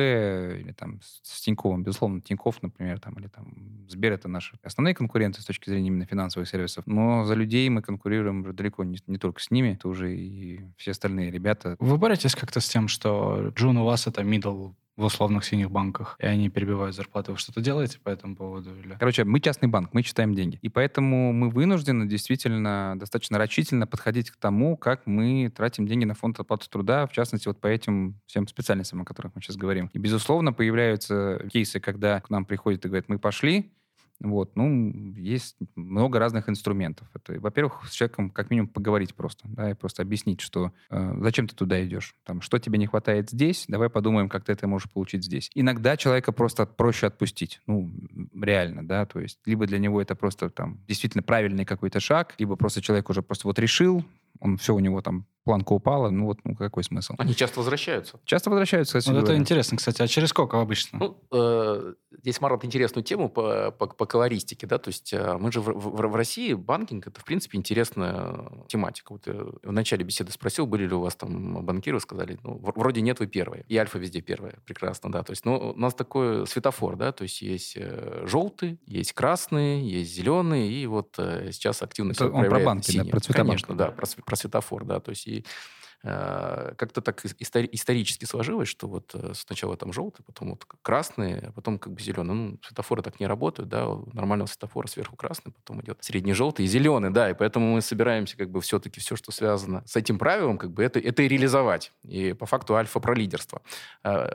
[0.61, 1.83] или там с Тиньковым.
[1.83, 6.07] Безусловно, Тиньков, например, там, или там Сбер это наши основные конкуренты с точки зрения именно
[6.07, 6.87] финансовых сервисов.
[6.87, 10.61] Но за людей мы конкурируем уже далеко не, не только с ними, это уже и
[10.77, 11.77] все остальные ребята.
[11.79, 16.17] Вы боретесь как-то с тем, что Джун у вас это middle в условных синих банках,
[16.19, 17.33] и они перебивают зарплаты.
[17.33, 18.75] Вы что-то делаете по этому поводу?
[18.75, 18.97] Или?
[18.99, 20.59] Короче, мы частный банк, мы читаем деньги.
[20.63, 26.15] И поэтому мы вынуждены действительно достаточно рачительно подходить к тому, как мы тратим деньги на
[26.15, 29.91] фонд оплаты труда, в частности, вот по этим всем специальностям, о которых мы сейчас говорим.
[29.93, 33.73] И, безусловно, появляются кейсы, когда к нам приходят и говорят, мы пошли,
[34.21, 37.09] вот, ну, есть много разных инструментов.
[37.15, 41.49] Это, во-первых, с человеком как минимум поговорить просто, да, и просто объяснить, что э, зачем
[41.49, 44.91] ты туда идешь, там, что тебе не хватает здесь, давай подумаем, как ты это можешь
[44.91, 45.51] получить здесь.
[45.55, 47.91] Иногда человека просто проще отпустить, ну,
[48.35, 52.57] реально, да, то есть либо для него это просто там действительно правильный какой-то шаг, либо
[52.57, 54.05] просто человек уже просто вот решил,
[54.41, 57.15] он все у него там планка упала, ну вот ну какой смысл?
[57.19, 58.19] Они часто возвращаются.
[58.25, 59.15] Часто возвращаются, кстати.
[59.15, 60.03] Вот это интересно, кстати.
[60.03, 60.99] А через сколько обычно?
[60.99, 65.53] Ну, э, здесь Марат интересную тему по, по, по колористике, да, то есть э, мы
[65.53, 69.13] же в, в, в России банкинг это в принципе интересная тематика.
[69.13, 73.01] Вот я в начале беседы спросил, были ли у вас там банкиры, сказали, ну вроде
[73.01, 73.65] нет, вы первые.
[73.69, 75.23] И Альфа везде первая, прекрасно, да.
[75.23, 79.81] То есть, ну у нас такой светофор, да, то есть есть э, желтый, есть красный,
[79.81, 83.13] есть зеленый, и вот э, сейчас активно это он про банки, синий.
[83.13, 83.33] да, про.
[83.33, 85.76] Конечно, да, про, про светофор, да, то есть и Э,
[86.07, 91.53] как-то так истори- исторически сложилось, что вот э, сначала там желтый, потом вот красный, а
[91.53, 92.35] потом как бы зеленый.
[92.35, 96.65] Ну, светофоры так не работают, да, у нормального светофора сверху красный, потом идет средний желтый
[96.65, 100.19] и зеленый, да, и поэтому мы собираемся как бы все-таки все, что связано с этим
[100.19, 101.93] правилом, как бы это, это и реализовать.
[102.05, 103.63] И по факту альфа про лидерство.
[104.05, 104.29] Э,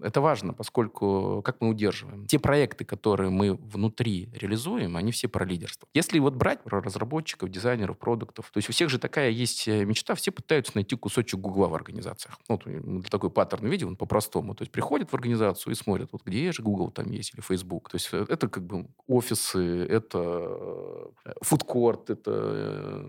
[0.00, 2.26] это важно, поскольку как мы удерживаем?
[2.26, 5.88] Те проекты, которые мы внутри реализуем, они все про лидерство.
[5.94, 10.14] Если вот брать про разработчиков, дизайнеров, продуктов, то есть у всех же такая есть мечта,
[10.14, 12.38] все пытаются найти кусочек Гугла в организациях.
[12.48, 14.54] Ну, вот такой паттерн видим, он по-простому.
[14.54, 17.90] То есть приходят в организацию и смотрят, вот где же Google там есть или Facebook.
[17.90, 20.18] То есть э, это как бы офисы, это
[21.24, 23.04] э, фудкорт, это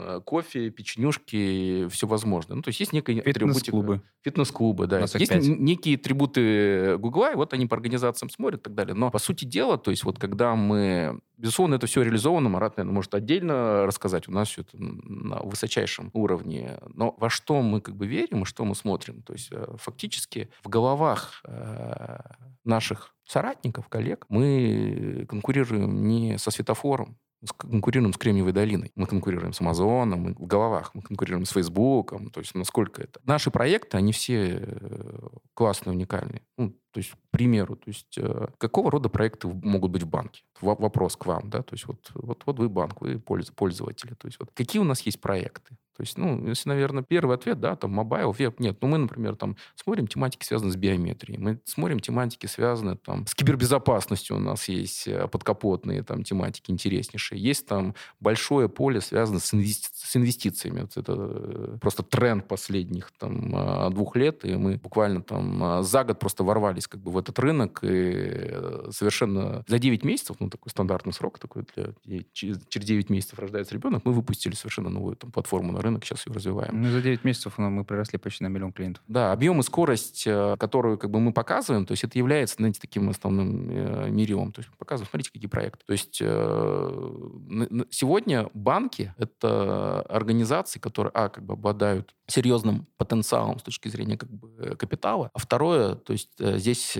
[0.00, 2.56] э, кофе, печенюшки, все возможное.
[2.56, 4.02] Ну, то есть есть некие Фитнес-клубы.
[4.22, 5.00] Фитнес-клубы, да.
[5.00, 5.46] Есть 5.
[5.46, 8.94] некие атрибуты Гугла, и вот они по организациям смотрят и так далее.
[8.94, 12.50] Но, по сути дела, то есть вот когда мы Безусловно, это все реализовано.
[12.50, 14.28] Марат, наверное, может отдельно рассказать.
[14.28, 16.78] У нас все это на высочайшем уровне.
[16.92, 19.22] Но во что мы как бы верим и что мы смотрим?
[19.22, 22.18] То есть э, фактически в головах э,
[22.64, 27.16] наших соратников, коллег, мы конкурируем не со светофором,
[27.56, 28.92] конкурируем с Кремниевой долиной.
[28.94, 32.30] Мы конкурируем с Амазоном, мы в головах, мы конкурируем с Фейсбуком.
[32.30, 33.20] То есть насколько это...
[33.24, 36.42] Наши проекты, они все э, классные, уникальные.
[36.58, 40.42] Ну, то есть, к примеру, то есть, э, какого рода проекты могут быть в банке?
[40.60, 44.38] Вопрос к вам, да, то есть, вот, вот, вот вы банк, вы пользователи, то есть,
[44.38, 45.76] вот, какие у нас есть проекты?
[46.00, 48.78] То есть, ну, если, наверное, первый ответ, да, там, mobile, web, нет.
[48.80, 51.38] Ну, мы, например, там, смотрим тематики, связанные с биометрией.
[51.38, 57.38] Мы смотрим тематики, связанные, там, с кибербезопасностью у нас есть э, подкапотные, там, тематики интереснейшие.
[57.38, 59.90] Есть там большое поле, связанное с, инвести...
[59.92, 60.80] с инвестициями.
[60.80, 65.82] Вот это э, просто тренд последних, там, а, двух лет, и мы буквально, там, а,
[65.82, 70.36] за год просто ворвались, как бы, в этот рынок, и э, совершенно за 9 месяцев,
[70.40, 71.66] ну, такой стандартный срок такой,
[72.06, 72.22] для...
[72.32, 76.26] через 9 месяцев рождается ребенок, мы выпустили совершенно новую там, платформу на рынок, рынок, сейчас
[76.26, 76.82] ее развиваем.
[76.82, 79.02] Ну, за 9 месяцев мы приросли почти на миллион клиентов.
[79.08, 82.80] Да, объем и скорость, э, которую как бы мы показываем, то есть это является, знаете,
[82.80, 84.52] таким основным э, мерилом.
[84.52, 85.84] То есть показываем, смотрите, какие проекты.
[85.86, 93.62] То есть э, сегодня банки— это организации, которые, а, как бы обладают серьезным потенциалом с
[93.62, 96.92] точки зрения как бы капитала, а второе, то есть здесь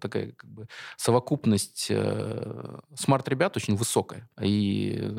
[0.00, 1.90] такая как бы совокупность
[2.94, 4.28] смарт-ребят очень высокая.
[4.40, 5.12] И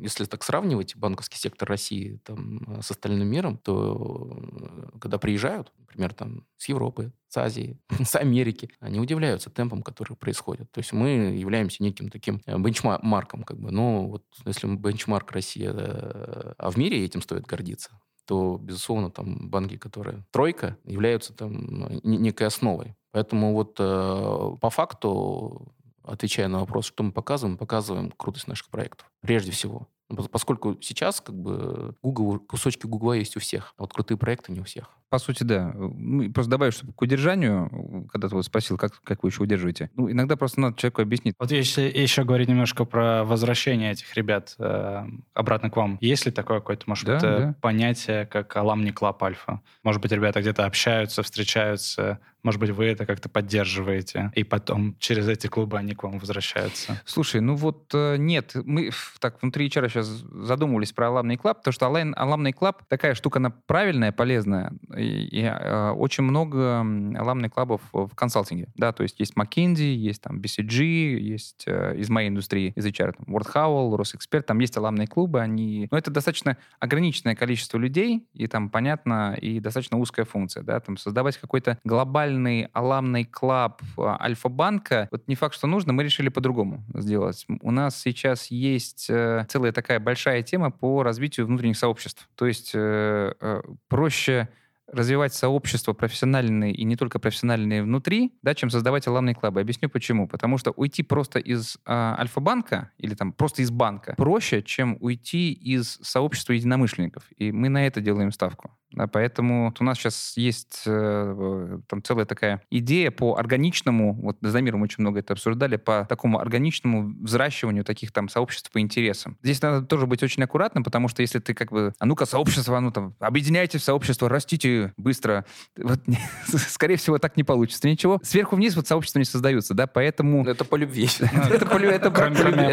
[0.00, 5.72] если так сравнивать банковский сектор России там, э, с остальным миром, то э, когда приезжают,
[5.78, 10.70] например, там, с Европы, с Азии, с Америки, они удивляются темпом, который происходит.
[10.72, 13.42] То есть мы являемся неким таким э, бенчмарком.
[13.42, 13.70] Как бы.
[13.70, 17.90] Но вот если бенчмарк Россия, а в мире этим стоит гордиться,
[18.30, 22.94] то, безусловно, там банки, которые тройка, являются там некой основой.
[23.10, 29.10] Поэтому вот э, по факту, отвечая на вопрос, что мы показываем, показываем крутость наших проектов.
[29.20, 29.88] Прежде всего.
[30.30, 34.60] Поскольку сейчас как бы Google, кусочки Гугла есть у всех, а вот крутые проекты не
[34.60, 34.96] у всех.
[35.10, 35.72] По сути, да.
[35.74, 39.90] Ну, просто добавить, что к удержанию, когда ты вот спросил, как, как вы еще удерживаете,
[39.96, 41.34] ну, иногда просто надо человеку объяснить.
[41.38, 46.32] Вот если еще говорить немножко про возвращение этих ребят э, обратно к вам, есть ли
[46.32, 47.54] такое какое-то, может да, быть, э, да.
[47.60, 49.60] понятие, как аламни клаб альфа?
[49.82, 55.28] Может быть, ребята где-то общаются, встречаются, может быть, вы это как-то поддерживаете, и потом через
[55.28, 57.00] эти клубы они к вам возвращаются?
[57.04, 61.72] Слушай, ну вот э, нет, мы так внутри HR сейчас задумывались про аламный клаб, потому
[61.72, 68.14] что аламный клаб такая штука, она правильная, полезная, и, э, очень много аламных клабов в
[68.14, 70.82] консалтинге, да, то есть есть McKinsey, есть там BCG,
[71.18, 75.40] есть э, из моей индустрии, из HR, там, World Howell, Росэксперт, там есть аламные клубы,
[75.40, 80.80] они, ну, это достаточно ограниченное количество людей, и там, понятно, и достаточно узкая функция, да,
[80.80, 86.28] там, создавать какой-то глобальный аламный клаб э, Альфа-банка, вот не факт, что нужно, мы решили
[86.28, 87.46] по-другому сделать.
[87.62, 92.72] У нас сейчас есть э, целая такая большая тема по развитию внутренних сообществ, то есть
[92.74, 94.48] э, э, проще
[94.92, 99.60] развивать сообщество профессиональные и не только профессиональные внутри, да, чем создавать аламные клабы.
[99.60, 100.28] Объясню почему.
[100.28, 105.52] Потому что уйти просто из э, Альфа-банка или там просто из банка проще, чем уйти
[105.52, 107.24] из сообщества единомышленников.
[107.36, 108.70] И мы на это делаем ставку.
[108.92, 114.48] Да, поэтому у нас сейчас есть э, там целая такая идея по органичному, вот с
[114.48, 119.38] Замиром очень много это обсуждали, по такому органичному взращиванию таких там сообществ по интересам.
[119.42, 122.80] Здесь надо тоже быть очень аккуратным, потому что если ты как бы, а ну-ка, сообщество,
[122.80, 125.44] ну там, объединяйтесь в сообщество, растите быстро,
[125.76, 126.00] вот,
[126.46, 127.88] скорее всего, так не получится.
[127.88, 130.46] Ничего, сверху вниз вот сообщества не создаются, да, поэтому...
[130.46, 131.08] Это по любви.
[131.20, 131.96] Это по любви.
[131.96, 132.72] Это брак по любви.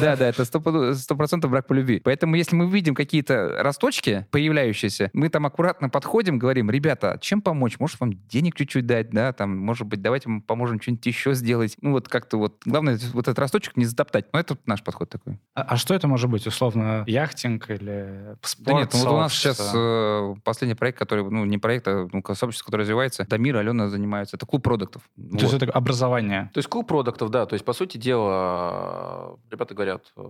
[0.00, 2.00] Да, да, это сто процентов брак по любви.
[2.04, 7.78] Поэтому если мы видим какие-то росточки появляющиеся, мы там аккуратно подходим, говорим, ребята, чем помочь?
[7.78, 11.76] Может, вам денег чуть-чуть дать, да, там, может быть, давайте мы поможем что-нибудь еще сделать.
[11.80, 14.26] Ну, вот как-то вот, главное, вот этот росточек не затоптать.
[14.32, 15.38] Ну, это наш подход такой.
[15.54, 16.46] А, а что это может быть?
[16.46, 18.66] Условно, яхтинг или спорт?
[18.66, 22.08] Да нет, ну, вот у нас сейчас э, последний проект, который, ну, не проект, а
[22.12, 24.36] ну, сообщество, которое развивается, Дамир, Алена занимаются.
[24.36, 25.02] Это клуб продуктов.
[25.16, 25.42] То вот.
[25.42, 26.50] есть это образование?
[26.54, 27.46] То есть клуб продуктов, да.
[27.46, 30.22] То есть, по сути дела, ребята говорят, э,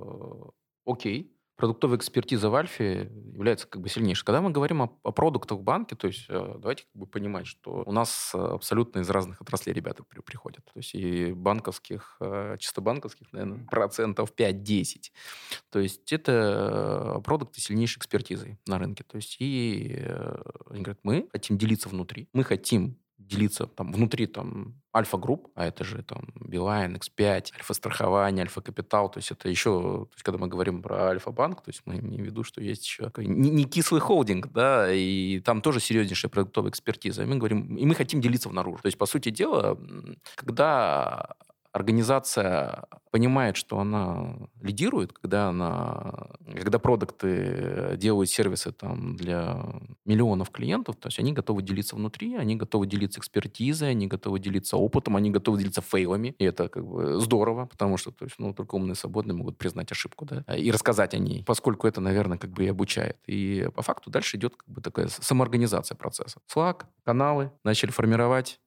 [0.86, 4.24] окей, продуктовая экспертиза в Альфе является как бы сильнейшей.
[4.24, 7.46] Когда мы говорим о, о продуктах в банке, то есть э, давайте как бы понимать,
[7.46, 10.64] что у нас абсолютно из разных отраслей ребята при, приходят.
[10.64, 15.12] То есть и банковских, э, чисто банковских, наверное, процентов 5-10.
[15.70, 19.04] То есть это продукты сильнейшей экспертизой на рынке.
[19.04, 24.26] То есть и э, они говорят, мы хотим делиться внутри, мы хотим делиться там внутри
[24.26, 30.10] там альфа-групп, а это же там Билайн, X5, альфа-страхование, альфа-капитал, то есть это еще, то
[30.12, 33.10] есть когда мы говорим про альфа-банк, то есть мы имеем в виду, что есть еще
[33.16, 37.84] не, не кислый холдинг, да, и там тоже серьезнейшая продуктовая экспертиза, и мы говорим, и
[37.86, 38.82] мы хотим делиться внаружи.
[38.82, 39.78] То есть, по сути дела,
[40.36, 41.34] когда
[41.74, 49.58] организация понимает, что она лидирует, когда она, когда продукты делают сервисы там для
[50.04, 54.76] миллионов клиентов, то есть они готовы делиться внутри, они готовы делиться экспертизой, они готовы делиться
[54.76, 58.54] опытом, они готовы делиться фейлами, и это как бы здорово, потому что то есть, ну,
[58.54, 62.50] только умные свободные могут признать ошибку, да, и рассказать о ней, поскольку это, наверное, как
[62.50, 63.18] бы и обучает.
[63.26, 66.38] И по факту дальше идет как бы такая самоорганизация процесса.
[66.52, 68.60] Slack, каналы начали формировать,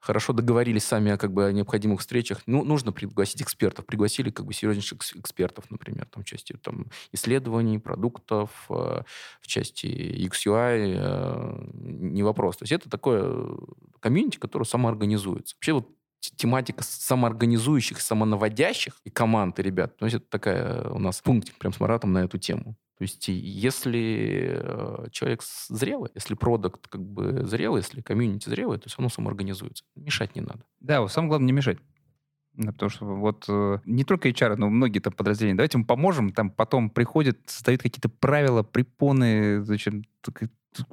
[0.00, 2.42] хорошо договорились сами как бы, о необходимых встречах.
[2.46, 3.86] Ну, нужно пригласить экспертов.
[3.86, 9.02] Пригласили как бы серьезнейших экспертов, например, там, в части там, исследований, продуктов, э,
[9.40, 10.94] в части XUI.
[10.96, 12.56] Э, не вопрос.
[12.56, 13.46] То есть это такое
[14.00, 15.54] комьюнити, которое самоорганизуется.
[15.56, 15.88] Вообще вот
[16.36, 19.96] тематика самоорганизующих, самонаводящих и команд и ребят.
[19.96, 22.76] То есть это такая у нас пунктик прям с Маратом на эту тему.
[23.00, 28.88] То есть если э, человек зрелый, если продукт как бы зрелый, если комьюнити зрелый, то
[28.88, 29.84] есть оно самоорганизуется.
[29.96, 30.66] Мешать не надо.
[30.80, 31.78] Да, самое главное не мешать.
[32.54, 35.56] Потому что вот э, не только HR, но многие там подразделения.
[35.56, 40.04] Давайте мы поможем, там потом приходят, создают какие-то правила, препоны, зачем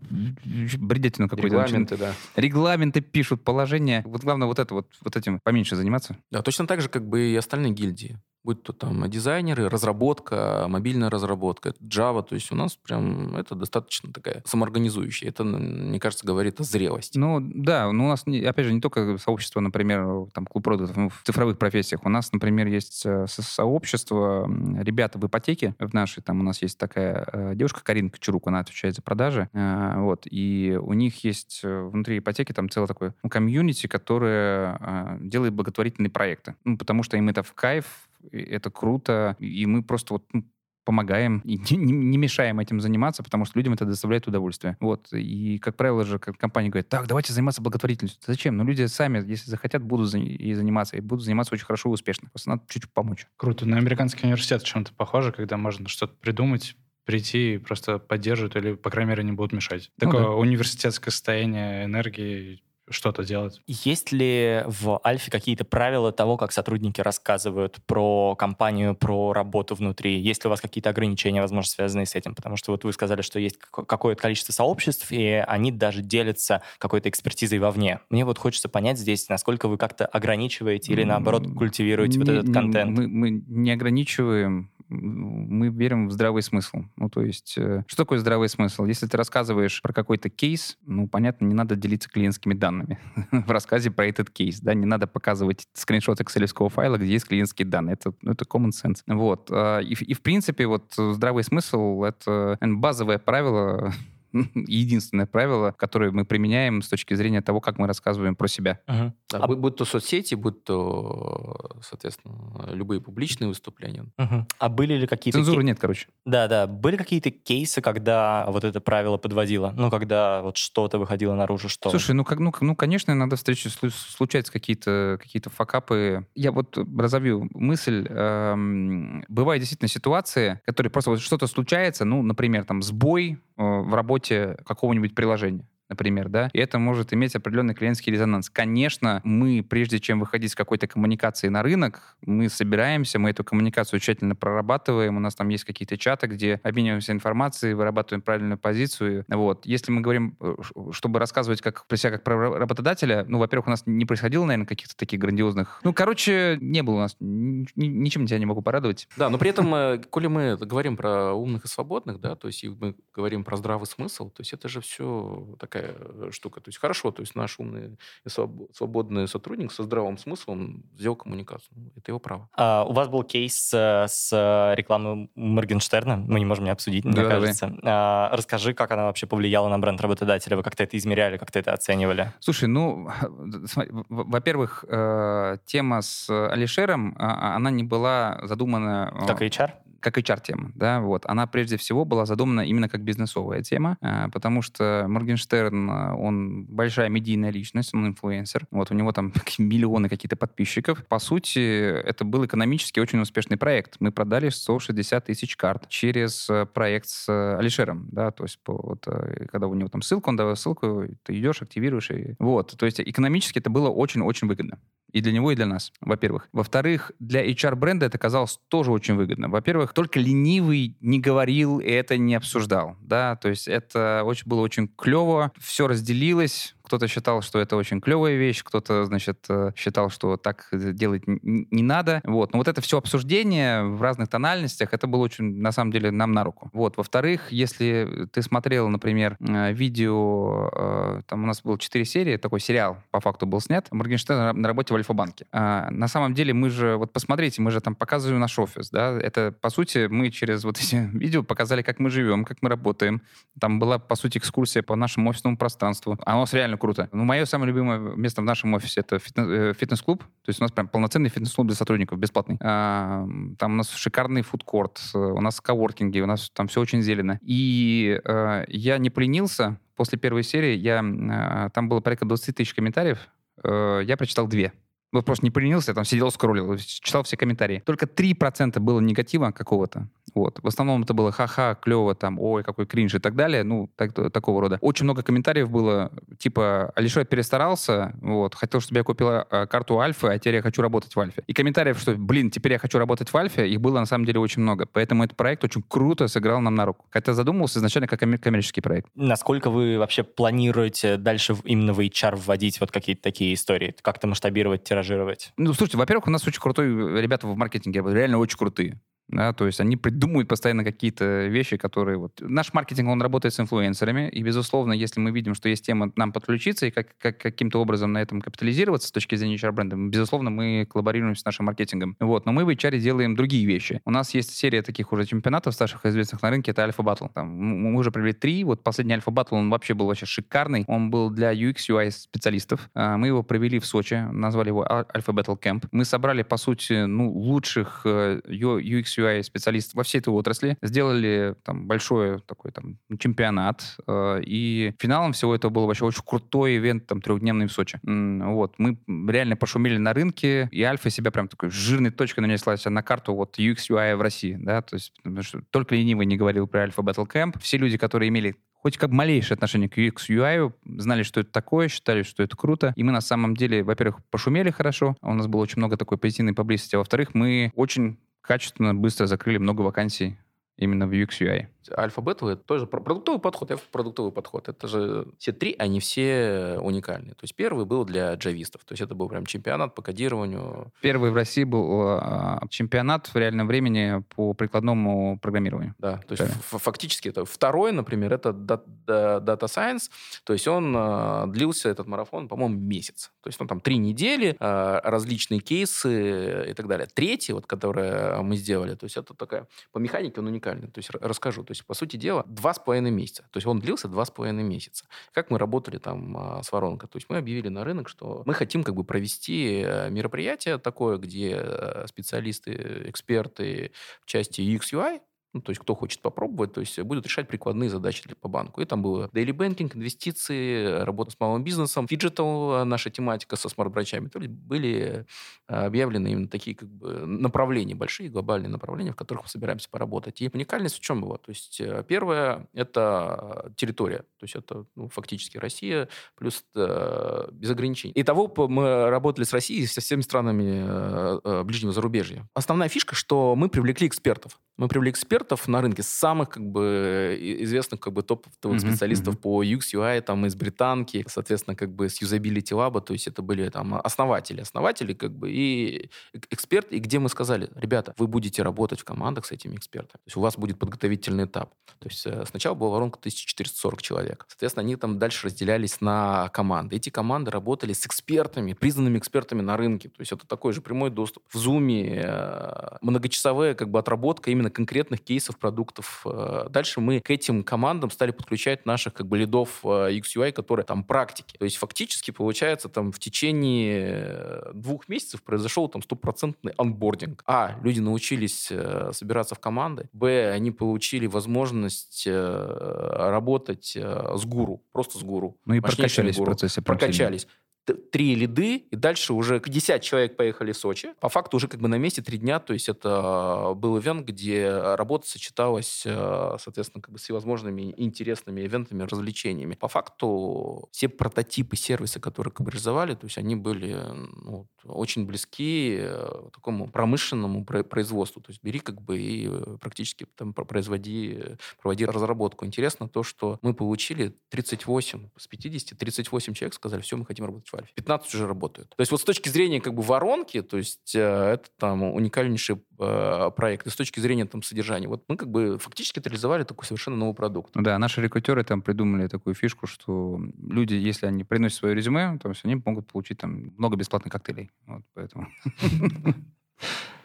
[0.05, 1.57] бредятину какую-то.
[1.57, 2.13] Регламенты, да.
[2.37, 4.01] Регламенты пишут, положения.
[4.05, 6.15] Вот главное вот это вот, вот этим поменьше заниматься.
[6.31, 8.17] Да, точно так же, как бы и остальные гильдии
[8.47, 14.13] будь то там дизайнеры, разработка, мобильная разработка, Java, то есть у нас прям это достаточно
[14.13, 15.27] такая самоорганизующая.
[15.27, 17.17] Это, мне кажется, говорит о зрелости.
[17.17, 21.09] Ну, да, ну, у нас, опять же, не только сообщество, например, там, клуб продуктов ну,
[21.09, 22.05] в цифровых профессиях.
[22.05, 24.49] У нас, например, есть э, сообщество
[24.81, 28.59] ребята в ипотеке в нашей, там у нас есть такая э, девушка Карина Кочерук, она
[28.59, 33.87] отвечает за продажи, э, вот, и у них есть внутри ипотеки там целое такое комьюнити,
[33.87, 39.83] которое делает благотворительные проекты, ну, потому что им это в кайф, это круто, и мы
[39.83, 40.43] просто вот ну,
[40.87, 44.77] помогаем и не, не мешаем этим заниматься, потому что людям это доставляет удовольствие.
[44.79, 45.11] Вот.
[45.11, 48.23] И, как правило же, компания говорит, так, давайте заниматься благотворительностью.
[48.25, 48.55] Зачем?
[48.55, 52.29] Ну, люди сами, если захотят, будут и заниматься, и будут заниматься очень хорошо и успешно.
[52.29, 53.27] Просто надо чуть-чуть помочь.
[53.35, 53.67] Круто.
[53.67, 58.89] На американский университет чем-то похоже, когда можно что-то придумать, прийти и просто поддерживать или, по
[58.89, 59.91] крайней мере, не будут мешать.
[59.99, 60.33] Такое ну, да.
[60.35, 63.61] университетское состояние энергии что-то делать.
[63.67, 70.19] Есть ли в Альфе какие-то правила того, как сотрудники рассказывают про компанию, про работу внутри?
[70.19, 72.35] Есть ли у вас какие-то ограничения, возможно, связанные с этим?
[72.35, 77.09] Потому что вот вы сказали, что есть какое-то количество сообществ, и они даже делятся какой-то
[77.09, 77.99] экспертизой вовне.
[78.09, 82.53] Мне вот хочется понять здесь, насколько вы как-то ограничиваете или, наоборот, культивируете не, вот этот
[82.53, 82.97] контент.
[82.97, 86.83] Мы, мы не ограничиваем мы верим в здравый смысл.
[86.95, 88.85] Ну, то есть, э, что такое здравый смысл?
[88.85, 92.99] Если ты рассказываешь про какой-то кейс, ну, понятно, не надо делиться клиентскими данными
[93.31, 97.67] в рассказе про этот кейс, да, не надо показывать скриншот excel файла, где есть клиентские
[97.67, 97.93] данные.
[97.93, 99.01] Это, ну, это common sense.
[99.07, 99.49] Вот.
[99.51, 103.93] А, и, и, в принципе, вот здравый смысл— это базовое правило
[104.55, 108.79] единственное правило, которое мы применяем с точки зрения того, как мы рассказываем про себя.
[108.87, 109.11] Uh-huh.
[109.29, 109.47] Да, а...
[109.47, 114.05] Будь то соцсети, будь то, соответственно, любые публичные выступления.
[114.17, 114.45] Uh-huh.
[114.57, 115.39] А были ли какие-то...
[115.39, 115.65] Цензуры кей...
[115.65, 116.07] нет, короче.
[116.25, 116.65] Да-да.
[116.65, 119.73] Были какие-то кейсы, когда вот это правило подводило?
[119.75, 121.89] Ну, когда вот что-то выходило наружу, что...
[121.89, 126.25] Слушай, ну, как, ну, ну конечно, иногда встречи случаются какие-то какие факапы.
[126.35, 128.07] Я вот разовью мысль.
[128.09, 133.93] Эм, бывают действительно ситуации, которые просто вот что-то случается, ну, например, там, сбой э, в
[133.93, 138.49] работе какого-нибудь приложения например, да, и это может иметь определенный клиентский резонанс.
[138.49, 143.99] Конечно, мы, прежде чем выходить с какой-то коммуникацией на рынок, мы собираемся, мы эту коммуникацию
[143.99, 149.25] тщательно прорабатываем, у нас там есть какие-то чаты, где обмениваемся информацией, вырабатываем правильную позицию.
[149.27, 149.65] Вот.
[149.65, 150.55] Если мы говорим, э,
[150.91, 154.67] чтобы рассказывать как про себя как про работодателя, ну, во-первых, у нас не происходило, наверное,
[154.67, 155.79] каких-то таких грандиозных...
[155.83, 157.15] Ну, короче, не было у нас.
[157.19, 159.07] Ничем тебя не могу порадовать.
[159.17, 162.63] Да, но при этом, э, коли мы говорим про умных и свободных, да, то есть
[162.65, 165.95] мы говорим про здравый смысл, то есть это же все такая такая
[166.27, 166.61] э, штука.
[166.61, 171.69] То есть хорошо, то есть наш умный и свободный сотрудник со здравым смыслом сделал коммуникацию.
[171.75, 172.49] Ну, это его право.
[172.55, 176.17] А, у вас был кейс э, с рекламой Моргенштерна.
[176.17, 177.75] Мы не можем не обсудить, мне да, кажется.
[177.83, 180.57] А, расскажи, как она вообще повлияла на бренд работодателя.
[180.57, 182.33] Вы как-то это измеряли, как-то это оценивали?
[182.39, 183.09] Слушай, ну,
[184.09, 189.13] во-первых, э, тема с Алишером, а, она не была задумана...
[189.27, 189.71] Как HR?
[189.99, 191.25] Как HR-тема, да, вот.
[191.25, 196.65] Она прежде всего была задумана именно как бизнесовая тема, э, потому что Моргенштерн, э, он
[196.65, 201.05] большая медийная личность, он инфлюенсер, вот, у него там миллионы какие-то подписчиков.
[201.07, 203.97] По сути, это был экономически очень успешный проект.
[203.99, 209.05] Мы продали 160 тысяч карт через э, проект с Алишером, да, то есть вот,
[209.51, 212.75] когда у него там ссылка, он давал ссылку, ты идешь, активируешь, и вот.
[212.77, 214.79] То есть экономически это было очень-очень выгодно.
[215.11, 216.49] И для него, и для нас, во-первых.
[216.51, 219.49] Во-вторых, для HR-бренда это казалось тоже очень выгодно.
[219.49, 222.97] Во-первых, только ленивый не говорил и это не обсуждал.
[223.01, 223.35] Да?
[223.37, 228.35] То есть это очень, было очень клево, все разделилось, кто-то считал, что это очень клевая
[228.35, 232.21] вещь, кто-то, значит, э, считал, что так делать не надо.
[232.23, 232.53] Вот.
[232.53, 236.31] Но вот это все обсуждение в разных тональностях, это было очень, на самом деле, нам
[236.31, 236.69] на руку.
[236.73, 236.97] Вот.
[236.97, 242.61] Во-вторых, если ты смотрел, например, э, видео, э, там у нас было 4 серии, такой
[242.61, 245.45] сериал по факту был снят, Моргенштерн на работе в Альфа-банке.
[245.51, 249.19] А, на самом деле мы же, вот посмотрите, мы же там показываем наш офис, да,
[249.19, 253.21] это, по сути, мы через вот эти видео показали, как мы живем, как мы работаем.
[253.59, 256.17] Там была, по сути, экскурсия по нашему офисному пространству.
[256.25, 257.09] А у нас реально круто.
[257.11, 260.23] Ну, мое самое любимое место в нашем офисе— это э, фитнес-клуб.
[260.23, 262.57] То есть у нас прям полноценный фитнес-клуб для сотрудников, бесплатный.
[262.61, 267.39] А, там у нас шикарный фудкорт, у нас коворкинги, у нас там все очень зелено.
[267.41, 269.79] И а, я не поленился.
[269.95, 273.19] После первой серии я, а, там было порядка 20 тысяч комментариев.
[273.63, 274.71] А, я прочитал две.
[275.11, 277.81] Вот просто не поленился, там сидел, скроллил, читал все комментарии.
[277.85, 280.09] Только 3% было негатива какого-то.
[280.33, 280.59] Вот.
[280.61, 283.63] В основном это было ха-ха, клево, там, ой, какой кринж и так далее.
[283.63, 284.77] Ну, так, такого рода.
[284.81, 290.27] Очень много комментариев было, типа, Алишер перестарался, вот, хотел, чтобы я купила э, карту Альфы,
[290.27, 291.43] а теперь я хочу работать в Альфе.
[291.47, 294.39] И комментариев, что, блин, теперь я хочу работать в Альфе, их было на самом деле
[294.39, 294.85] очень много.
[294.85, 297.05] Поэтому этот проект очень круто сыграл нам на руку.
[297.09, 299.09] Хотя задумывался изначально как коммерческий проект.
[299.15, 303.95] Насколько вы вообще планируете дальше именно в HR вводить вот какие-то такие истории?
[304.01, 305.53] Как-то масштабировать тиражировать?
[305.57, 308.99] Ну, слушайте, во-первых, у нас очень крутой ребята в маркетинге, реально очень крутые.
[309.29, 312.17] Да, то есть они придумывают постоянно какие-то вещи, которые...
[312.17, 312.39] Вот...
[312.39, 316.31] Наш маркетинг, он работает с инфлюенсерами, и, безусловно, если мы видим, что есть тема нам
[316.31, 320.87] подключиться и как, как, каким-то образом на этом капитализироваться с точки зрения HR-бренда, безусловно, мы
[320.89, 322.15] коллаборируем с нашим маркетингом.
[322.19, 322.45] Вот.
[322.45, 324.01] Но мы в HR делаем другие вещи.
[324.05, 327.29] У нас есть серия таких уже чемпионатов старших известных на рынке, это Альфа Battle.
[327.33, 330.85] Там, мы уже провели три, вот последний Альфа Battle, он вообще был вообще шикарный.
[330.87, 332.89] Он был для UX, UI специалистов.
[332.93, 335.85] А, мы его провели в Сочи, назвали его Альфа Battle Camp.
[335.91, 341.55] Мы собрали, по сути, ну, лучших UX, э, UI специалистов во всей этой отрасли, сделали
[341.63, 347.07] там большой такой там чемпионат, э, и финалом всего этого был вообще очень крутой ивент,
[347.07, 347.99] там, трехдневный в Сочи.
[348.03, 348.97] Вот, мы
[349.31, 353.59] реально пошумели на рынке, и Альфа себя прям такой жирной точкой нанесла на карту вот
[353.59, 357.27] UX UI в России, да, то есть что только ленивый не говорил про Альфа Battle
[357.27, 357.59] Camp.
[357.59, 358.55] Все люди, которые имели
[358.87, 362.93] хоть как малейшее отношение к UX, UI, знали, что это такое, считали, что это круто.
[362.95, 366.53] И мы на самом деле, во-первых, пошумели хорошо, у нас было очень много такой позитивной
[366.53, 368.17] поблизости, а во-вторых, мы очень
[368.47, 370.37] качественно, быстро закрыли много вакансий
[370.77, 371.67] именно в UX UI.
[371.95, 374.67] Альфа-бета это тоже продуктовый подход, это продуктовый подход.
[374.69, 377.33] Это же все три, они все уникальные.
[377.33, 378.83] То есть первый был для джавистов.
[378.85, 380.91] То есть это был прям чемпионат по кодированию.
[381.01, 385.95] Первый в России был э, чемпионат в реальном времени по прикладному программированию.
[385.97, 390.09] Да, то есть фактически это второй, например, это Data Science.
[390.43, 393.31] То есть он э, длился, этот марафон, по-моему, месяц.
[393.41, 397.07] То есть он там три недели, э, различные кейсы и так далее.
[397.13, 400.87] Третий, вот, который мы сделали, то есть это такая, по механике он уникальный.
[400.87, 401.63] То есть расскажу.
[401.63, 403.43] То есть, по сути дела, два с половиной месяца.
[403.51, 405.05] То есть он длился два с половиной месяца.
[405.33, 407.09] Как мы работали там а, с воронкой?
[407.09, 411.17] То есть мы объявили на рынок, что мы хотим как бы провести э, мероприятие такое,
[411.17, 415.19] где э, специалисты, эксперты в части UX, UI
[415.53, 418.81] ну, то есть кто хочет попробовать, то есть будут решать прикладные задачи по банку.
[418.81, 424.13] И там было daily banking, инвестиции, работа с малым бизнесом, phygital, наша тематика со smart-branch
[424.13, 424.27] ами.
[424.27, 425.25] То есть были
[425.67, 430.41] э, объявлены именно такие как бы направления, большие глобальные направления, в которых мы собираемся поработать.
[430.41, 431.37] И уникальность в чем была?
[431.37, 434.19] То есть э, первое– это территория.
[434.19, 438.13] То есть это ну, фактически Россия плюс э, без ограничений.
[438.15, 442.47] Итого мы работали с Россией со всеми странами э, э, ближнего зарубежья.
[442.53, 444.59] Основная фишка, что мы привлекли экспертов.
[444.77, 445.36] Мы привлекли экспертов
[445.67, 449.41] на рынке самых как бы известных как бы топовых mm-hmm, специалистов mm-hmm.
[449.41, 453.41] по UX, UI, там из британки, соответственно, как бы с Usability Lab, то есть это
[453.41, 456.09] были там основатели, основатели как бы и
[456.51, 460.27] эксперты, и где мы сказали, ребята, вы будете работать в командах с этими экспертами, то
[460.27, 461.73] есть у вас будет подготовительный этап.
[461.99, 464.45] То есть э, сначала была воронка 1440 человек.
[464.47, 466.95] Соответственно, они там дальше разделялись на команды.
[466.95, 470.09] Эти команды работали с экспертами, признанными экспертами на рынке.
[470.09, 471.43] То есть это такой же прямой доступ.
[471.49, 476.21] В Zoom э, многочасовая как бы отработка именно конкретных кейсов продуктов.
[476.25, 480.19] Э, дальше мы к этим командам стали подключать наших как бы лидов э,
[480.55, 481.57] которые там практики.
[481.57, 487.43] То есть фактически получается там в течение э, двух месяцев произошел там стопроцентный анбординг.
[487.45, 488.71] А, люди научились
[489.11, 490.09] собираться в команды.
[490.13, 495.57] Б, они получили возможность работать с гуру, просто с гуру.
[495.65, 496.81] Ну и прокачались в процессе.
[496.81, 497.47] Прокачались.
[497.93, 501.13] Три лиды, и дальше уже 50 человек поехали в Сочи.
[501.19, 504.69] По факту уже как бы на месте три дня, то есть это был ивент, где
[504.95, 509.75] работа сочеталась, э, соответственно, как бы с всевозможными интересными ивентами, развлечениями.
[509.75, 513.95] По факту все прототипы сервиса, которые как бы реализовали, то есть они были
[514.43, 518.41] ну, очень близки э, такому промышленному производству.
[518.41, 522.65] То есть бери как бы и э, практически там производи, проводи разработку.
[522.65, 527.69] Интересно то, что мы получили 38 с 50, 38 человек сказали, все, мы хотим работать
[527.69, 527.91] в Альфе.
[527.95, 528.89] 15 уже работают.
[528.89, 532.81] То есть вот с точки зрения как бы воронки, то есть э, это там уникальнейший
[532.99, 533.87] э, проект.
[533.87, 537.35] И с точки зрения там содержания, вот мы как бы фактически реализовали такой совершенно новый
[537.35, 537.75] продукт.
[537.75, 542.37] Ну да, наши рекрутеры там придумали такую фишку, что люди, если они приносят свое резюме,
[542.39, 544.71] то есть они могут получить там много бесплатных коктейлей.
[544.85, 545.47] Вот поэтому...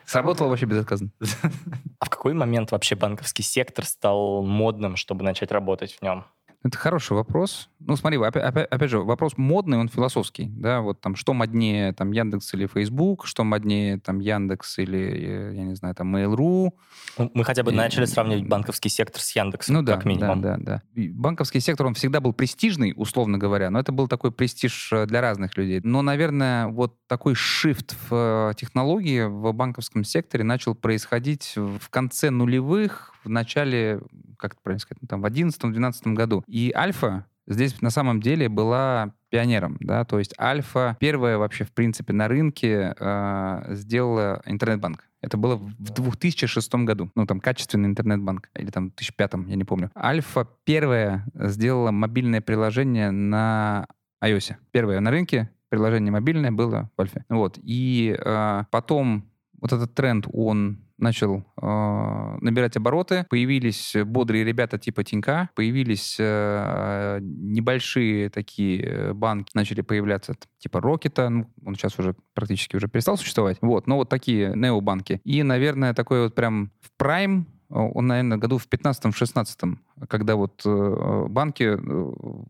[0.04, 1.10] Сработало вообще безотказно.
[1.98, 6.24] А в какой момент вообще банковский сектор стал модным, чтобы начать работать в нем?
[6.64, 7.68] Это хороший вопрос.
[7.80, 11.92] Ну, смотри, опять, опять, опять же, вопрос модный, он философский, да, вот там, что моднее,
[11.92, 16.70] там, Яндекс или Facebook, что моднее, там, Яндекс или, э, я не знаю, там, Mail.ru.
[17.18, 17.74] Ну, мы хотя бы и...
[17.74, 20.40] начали сравнивать банковский сектор с Яндексом, ну, как да, минимум.
[20.40, 21.02] Да, да, да.
[21.12, 25.20] Банковский сектор, он всегда был престижный, условно говоря, но это был такой престиж э, для
[25.20, 25.80] разных людей.
[25.82, 32.30] Но, наверное, вот такой shift в э, технологии в банковском секторе начал происходить в конце
[32.30, 34.00] нулевых, в начале,
[34.38, 36.44] как это правильно сказать, ну, там, в 2011-2012 году.
[36.46, 41.72] И Альфа здесь на самом деле была пионером, да, то есть Альфа первая вообще, в
[41.72, 45.08] принципе, на рынке э, сделала интернет-банк.
[45.22, 47.10] Это было в 2006 году.
[47.14, 48.50] Ну, там, качественный интернет-банк.
[48.56, 49.90] Или там, в 2005, я не помню.
[49.96, 53.86] Альфа первая сделала мобильное приложение на
[54.22, 54.56] iOS.
[54.72, 57.24] Первое на рынке приложение мобильное было в Альфе.
[57.28, 57.58] Вот.
[57.62, 65.04] И э, потом вот этот тренд, он начал э, набирать обороты, появились бодрые ребята типа
[65.04, 72.76] Тинька, появились э, небольшие такие банки, начали появляться типа Рокета, ну, он сейчас уже практически
[72.76, 75.20] уже перестал существовать, вот, но вот такие необанки.
[75.24, 79.76] И, наверное, такой вот прям в прайм он, наверное, году в 15-16,
[80.08, 81.64] когда вот э, банки...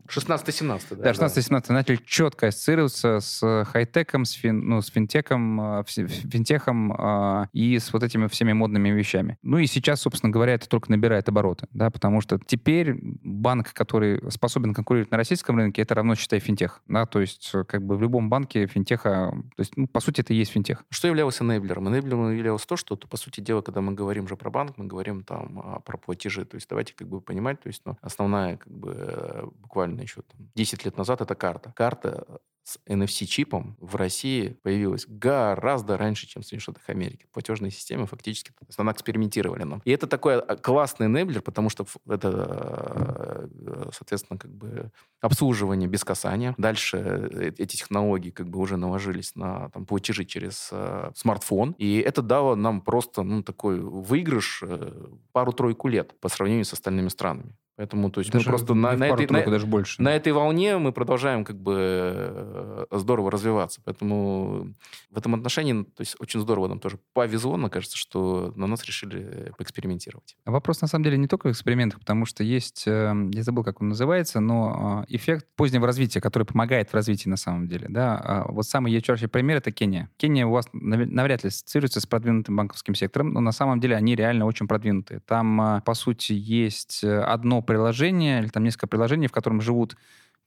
[0.09, 1.13] 16-17, э, да?
[1.13, 1.75] Да, 16-17 да.
[1.75, 7.93] начали четко ассоциироваться с хай-теком, с, фин, ну, с финтеком, э, финтехом э, и с
[7.93, 9.39] вот этими всеми модными вещами.
[9.43, 14.23] Ну и сейчас, собственно говоря, это только набирает обороты, да, потому что теперь банк, который
[14.31, 17.97] способен конкурировать на российском рынке, это равно, считай, финтех, да, то есть э, как бы
[17.97, 20.85] в любом банке финтеха, то есть, ну, по сути, это и есть финтех.
[20.91, 21.89] Что являлось энейблером?
[21.89, 25.23] Энейблером являлось то, что, по сути дела, когда мы говорим же про банк, мы говорим
[25.23, 26.45] там а, про платежи.
[26.45, 30.23] То есть давайте как бы понимать, то есть ну, основная как бы э, буквально еще
[30.23, 31.73] там, 10 лет назад это карта.
[31.77, 37.27] Карта с NFC-чипом в России появилась гораздо раньше, чем в Соединенных Штатах Америки.
[37.33, 39.83] Платежные системы фактически она экспериментировали нам.
[39.85, 44.91] И это такой а, классный энеблер, потому что это, э, соответственно, как бы
[45.21, 46.55] обслуживание без касания.
[46.59, 51.75] Дальше э, эти технологии как бы уже наложились на там, платежи через э, смартфон.
[51.79, 57.09] И это дало нам просто ну, такой выигрыш э, пару-тройку лет по сравнению с остальными
[57.09, 57.57] странами.
[57.77, 60.03] Поэтому, то есть даже мы просто на, на, этой, на, даже больше.
[60.03, 63.81] на этой волне мы продолжаем как бы э, здорово развиваться.
[63.83, 64.75] Поэтому
[65.11, 68.85] в этом отношении, то есть очень здорово нам тоже повезло, мне кажется, что на нас
[68.85, 70.37] решили поэкспериментировать.
[70.45, 73.65] А вопрос на самом деле не только в экспериментах, потому что есть, эм, я забыл,
[73.65, 77.87] как он называется, но э, эффект позднего развития, который помогает в развитии на самом деле.
[77.89, 78.19] Да?
[78.19, 80.11] А вот самый ярчайший пример— это Кения.
[80.19, 84.15] Кения у вас навряд ли ассоциируется с продвинутым банковским сектором, но на самом деле они
[84.15, 85.21] реально очень продвинутые.
[85.21, 89.97] Там, э, по сути, есть одно приложение, или там несколько приложений, в котором живут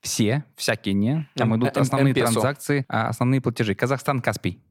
[0.01, 1.27] все, всякие не.
[1.35, 3.75] Там идут основные транзакции, а основные платежи.
[3.75, 4.61] Казахстан, Каспий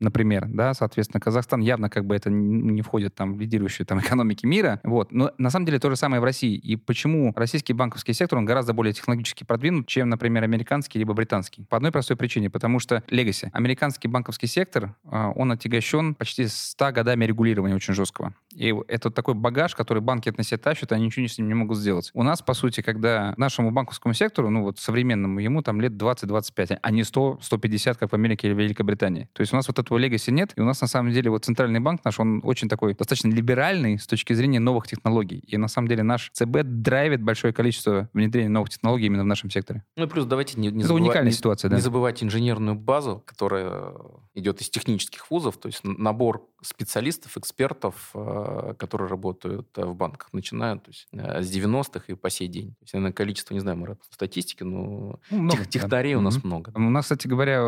[0.00, 4.46] например, да, соответственно, Казахстан явно как бы это не входит там в лидирующие там экономики
[4.46, 6.54] мира, вот, но на самом деле то же самое в России.
[6.54, 11.64] И почему российский банковский сектор, он гораздо более технологически продвинут, чем, например, американский либо британский?
[11.64, 13.50] По одной простой причине, потому что легаси.
[13.52, 18.34] Американский банковский сектор, а, он отягощен почти 100 годами регулирования очень жесткого.
[18.58, 21.46] И это такой багаж, который банки от на себя тащат, и они ничего с ним
[21.46, 22.10] не могут сделать.
[22.12, 26.78] У нас, по сути, когда нашему банковскому сектору, ну вот современному, ему там лет 20-25,
[26.82, 29.28] а не 100-150, как в Америке или Великобритании.
[29.32, 31.44] То есть у нас вот этого легаси нет, и у нас на самом деле вот
[31.44, 35.38] центральный банк наш, он очень такой достаточно либеральный с точки зрения новых технологий.
[35.46, 39.50] И на самом деле наш ЦБ драйвит большое количество внедрения новых технологий именно в нашем
[39.50, 39.84] секторе.
[39.96, 41.76] Ну и плюс давайте не, не Это забывать, уникальная ситуация, да.
[41.76, 43.94] Не забывать инженерную базу, которая
[44.34, 48.47] идет из технических вузов, то есть набор специалистов, экспертов, э,
[48.78, 52.70] которые работают э, в банках, начиная то есть, э, с 90-х и по сей день.
[52.70, 56.18] То есть, наверное, количество, не знаю, Марат, статистики, но ну, много, тех, технарей да.
[56.18, 56.46] у нас mm-hmm.
[56.46, 56.72] много.
[56.74, 57.60] У нас, кстати говоря,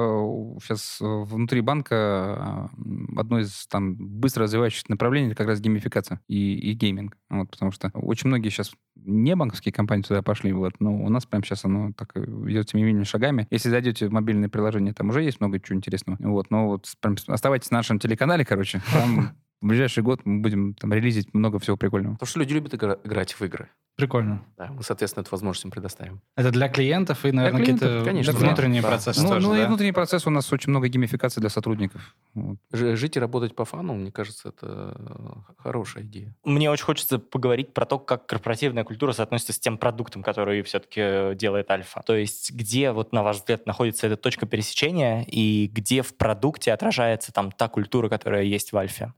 [0.62, 2.70] сейчас внутри банка
[3.16, 7.16] одно из там быстро развивающихся направлений это как раз геймификация и, и гейминг.
[7.28, 11.26] Вот, потому что очень многие сейчас не банковские компании туда пошли, вот, но у нас
[11.26, 13.46] прямо сейчас оно так идет семимильными шагами.
[13.50, 16.18] Если зайдете в мобильное приложение, там уже есть много чего интересного.
[16.20, 20.74] Вот, но вот прям оставайтесь на нашем телеканале, короче, там в ближайший год мы будем
[20.74, 22.14] там релизить много всего прикольного.
[22.14, 23.68] Потому что люди любят играть в игры.
[23.96, 24.42] Прикольно.
[24.56, 26.22] Да, мы, соответственно, эту возможность им предоставим.
[26.34, 28.88] Это для клиентов и, наверное, какие-то конечно, внутренние да.
[28.88, 29.66] процессы Ну, тоже, ну и да?
[29.66, 32.14] внутренний процесс у нас очень много геймификации для сотрудников.
[32.32, 32.56] Вот.
[32.72, 36.34] Жить и работать по фану, мне кажется, это э, хорошая идея.
[36.44, 41.34] Мне очень хочется поговорить про то, как корпоративная культура соотносится с тем продуктом, который все-таки
[41.34, 42.02] делает Альфа.
[42.06, 46.72] То есть где, вот на ваш взгляд, находится эта точка пересечения и где в продукте
[46.72, 49.12] отражается там та культура, которая есть в Альфе?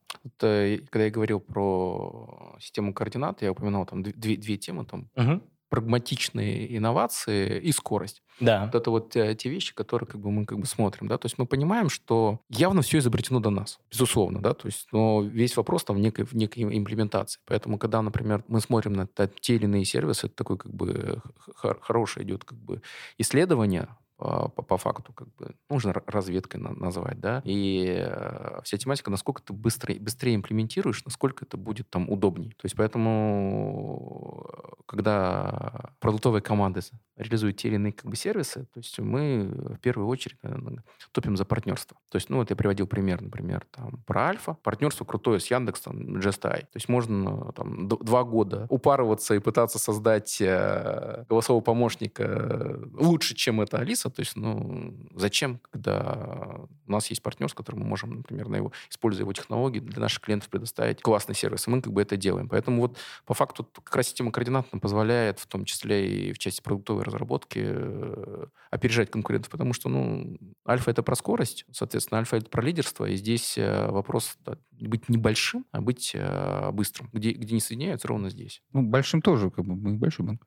[0.91, 5.43] Когда я говорил про систему координат, я упоминал там дв- две, две темы, там Мгм.
[5.69, 8.23] прагматичные инновации и скорость.
[8.41, 8.67] Да.
[8.67, 11.39] Вот это вот те вещи, которые как бы мы как бы смотрим, да, то есть
[11.39, 15.85] мы понимаем, что явно все изобретено до нас, безусловно, да, то есть, но весь вопрос
[15.85, 17.41] там в некой, в некой имплементации.
[17.47, 19.07] Поэтому, когда, например, мы смотрим на
[19.41, 22.83] те или иные сервисы, это такое как бы х- х- хорошее идет как бы
[23.19, 23.89] исследование
[24.23, 28.79] по, по- по факту, как бы, можно р- разведкой на- назвать, да, и э, вся
[28.79, 32.51] тематика, насколько ты быстро, быстрее имплементируешь, насколько это будет там удобней.
[32.51, 36.81] То есть поэтому, э, когда продуктовые команды
[37.17, 41.37] реализуют те или иные как бы сервисы, то есть мы в первую очередь наверное, топим
[41.37, 41.97] за партнерство.
[42.11, 44.55] То есть, ну, вот я приводил пример, например, там, про Альфа.
[44.63, 46.61] Партнерство крутое с Яндексом, GSTI.
[46.61, 53.35] То есть можно там два года упарываться и пытаться создать э, голосового помощника э, лучше,
[53.35, 54.12] чем это Алиса.
[54.13, 58.57] То есть, ну, зачем, когда у нас есть партнер, с которым мы можем, например, на
[58.57, 61.67] его, используя его технологии, для наших клиентов предоставить классный сервис.
[61.67, 62.49] И мы как бы это делаем.
[62.49, 66.39] Поэтому вот по факту как раз система координат нам позволяет, в том числе и в
[66.39, 72.37] части продуктовой разработки, э, опережать конкурентов, потому что, ну, альфа это про скорость, соответственно, альфа
[72.37, 77.09] это про лидерство, и здесь э, вопрос да, быть небольшим, а быть э, быстрым.
[77.13, 78.63] Где, где не соединяются, ровно здесь.
[78.73, 80.47] Ну, большим тоже, как бы, мы большой банк.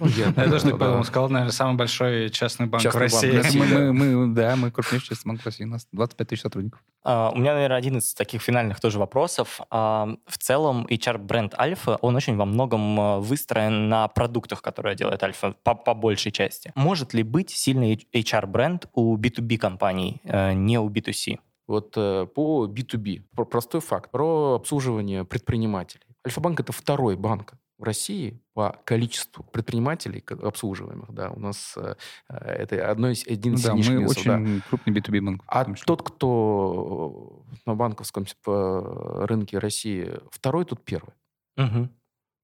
[0.00, 1.04] Я- тоже так подумал.
[1.04, 3.30] Сказал, наверное, самый большой частный банк в России.
[3.30, 5.64] в да, мы крупнейший частный банк России.
[5.64, 6.82] У нас 25 тысяч сотрудников.
[7.04, 9.60] А, У меня, наверное, один из таких финальных тоже вопросов.
[9.70, 15.22] А, В целом, HR-бренд Альфа, он очень во многом а, выстроен на продуктах, которые делает
[15.22, 16.72] Альфа, по, по большей части.
[16.74, 21.38] Может ли быть сильный HR-бренд у B2B компаний, э, не у B2C?
[21.68, 26.04] Вот э, по B2B, про- простой факт, про обслуживание предпринимателей.
[26.26, 31.12] Альфа-банк это второй банк в России по количеству предпринимателей обслуживаемых.
[31.12, 31.96] Да, у нас э,
[32.28, 34.34] это одно из, один из да, мы минусов, да.
[34.36, 35.42] очень крупный B2B банк.
[35.48, 41.12] А тот, кто на банковском э, рынке России второй, тут первый.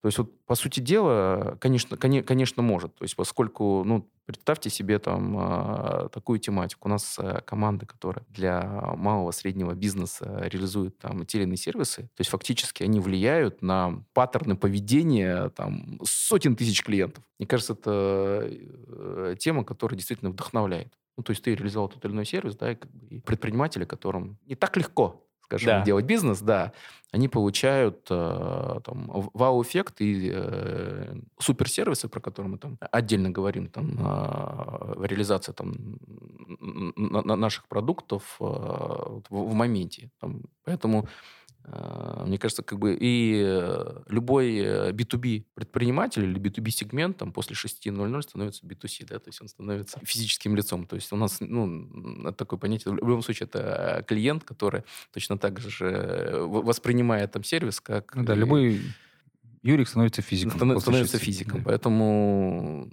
[0.09, 2.94] То есть вот по сути дела, конечно, коне- конечно, может.
[2.94, 6.88] То есть поскольку, ну, представьте себе там а, такую тематику.
[6.88, 12.04] У нас а, команды, которые для малого среднего бизнеса реализуют там те или иные сервисы,
[12.04, 17.22] то есть фактически они влияют на паттерны поведения там сотен тысяч клиентов.
[17.38, 20.94] Мне кажется, это э, тема, которая действительно вдохновляет.
[21.18, 23.84] Ну, то есть ты реализовал тот или иной сервис, да, и, как бы, и предприниматели,
[23.84, 25.82] которым не так легко, скажем, Да.
[25.84, 26.72] делать бизнес, да,
[27.11, 33.86] они получают э, там, вау-эффект и э, суперсервисы, про которые мы там отдельно говорим, там,
[33.99, 35.72] э, реализация там,
[36.61, 40.11] н- н- н- наших продуктов э, в, в моменте.
[40.20, 40.42] Там.
[40.64, 41.09] Поэтому
[42.26, 47.54] мне кажется, как бы и э, любой э, B2B предприниматель или B2B сегмент там, после
[47.56, 50.86] 6.00 становится B2C, да, то есть он становится физическим лицом.
[50.86, 55.61] То есть у нас, ну, такое понятие, в любом случае, это клиент, который точно так
[55.61, 58.14] же э, воспринимает там сервис, как...
[58.14, 58.80] Ну да, и- любой
[59.62, 60.56] Юрик становится физиком.
[60.59, 61.59] станов- становится физиком.
[61.59, 61.64] Да.
[61.66, 62.90] Поэтому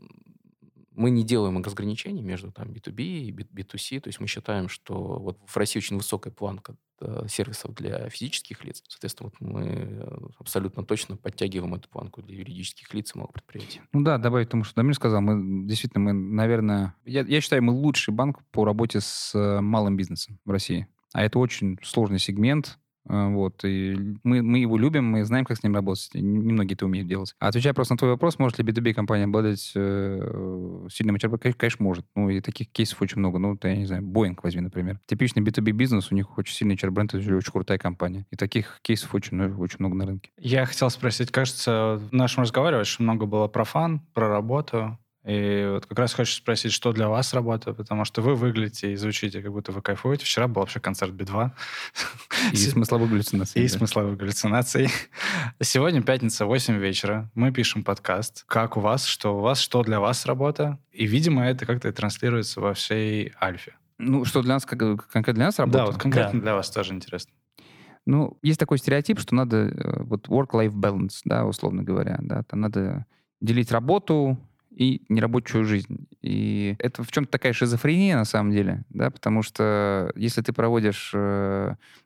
[0.95, 3.99] мы не делаем разграничений между там, B2B и B- B2C.
[3.99, 8.63] То есть мы считаем, что вот в России очень высокая планка э, сервисов для физических
[8.63, 8.81] лиц.
[8.87, 13.81] Соответственно, вот мы э, абсолютно точно подтягиваем эту планку для юридических лиц и малых предприятий.
[13.93, 17.73] Ну да, добавить тому, что Дамир сказал, мы действительно, мы, наверное, я, я считаю, мы
[17.73, 20.87] лучший банк по работе с э, малым бизнесом в России.
[21.13, 22.77] А это очень сложный сегмент,
[23.07, 26.09] вот, и мы, мы его любим, мы знаем, как с ним работать.
[26.13, 27.35] Не- Немногие это умеют делать.
[27.39, 31.53] А отвечая просто на твой вопрос, может ли B2B компания обладать э, сильным HR?
[31.53, 32.05] Конечно, может.
[32.15, 33.39] Ну, и таких кейсов очень много.
[33.39, 34.99] Ну, я не знаю, Boeing возьми, например.
[35.05, 38.25] Типичный B2B бизнес, у них очень сильный HR-бренд, это очень крутая компания.
[38.31, 40.31] И таких кейсов очень, ну, очень много на рынке.
[40.39, 44.97] Я хотел спросить, кажется, в нашем разговоре очень много было про фан, про работу.
[45.25, 48.95] И вот как раз хочу спросить, что для вас работа, потому что вы выглядите и
[48.95, 50.23] звучите, как будто вы кайфуете.
[50.23, 51.51] Вчера был вообще концерт Би-2.
[52.51, 53.59] И смысловой галлюцинации.
[53.59, 53.77] И да.
[53.77, 54.89] смысловых галлюцинаций.
[55.61, 57.31] Сегодня пятница, 8 вечера.
[57.33, 58.43] Мы пишем подкаст.
[58.47, 60.77] Как у вас, что у вас, что для вас работа.
[60.91, 63.75] И, видимо, это как-то транслируется во всей Альфе.
[63.97, 65.77] Ну, что для нас, как, конкретно для нас работа?
[65.79, 66.43] Да, вот конкретно Да.
[66.43, 67.31] для вас тоже интересно.
[68.05, 72.61] Ну, есть такой стереотип, что надо э, вот work-life balance, да, условно говоря, да, там
[72.61, 73.07] надо
[73.41, 74.37] делить работу
[74.75, 76.07] и нерабочую жизнь.
[76.21, 81.13] И это в чем-то такая шизофрения на самом деле, да, потому что если ты проводишь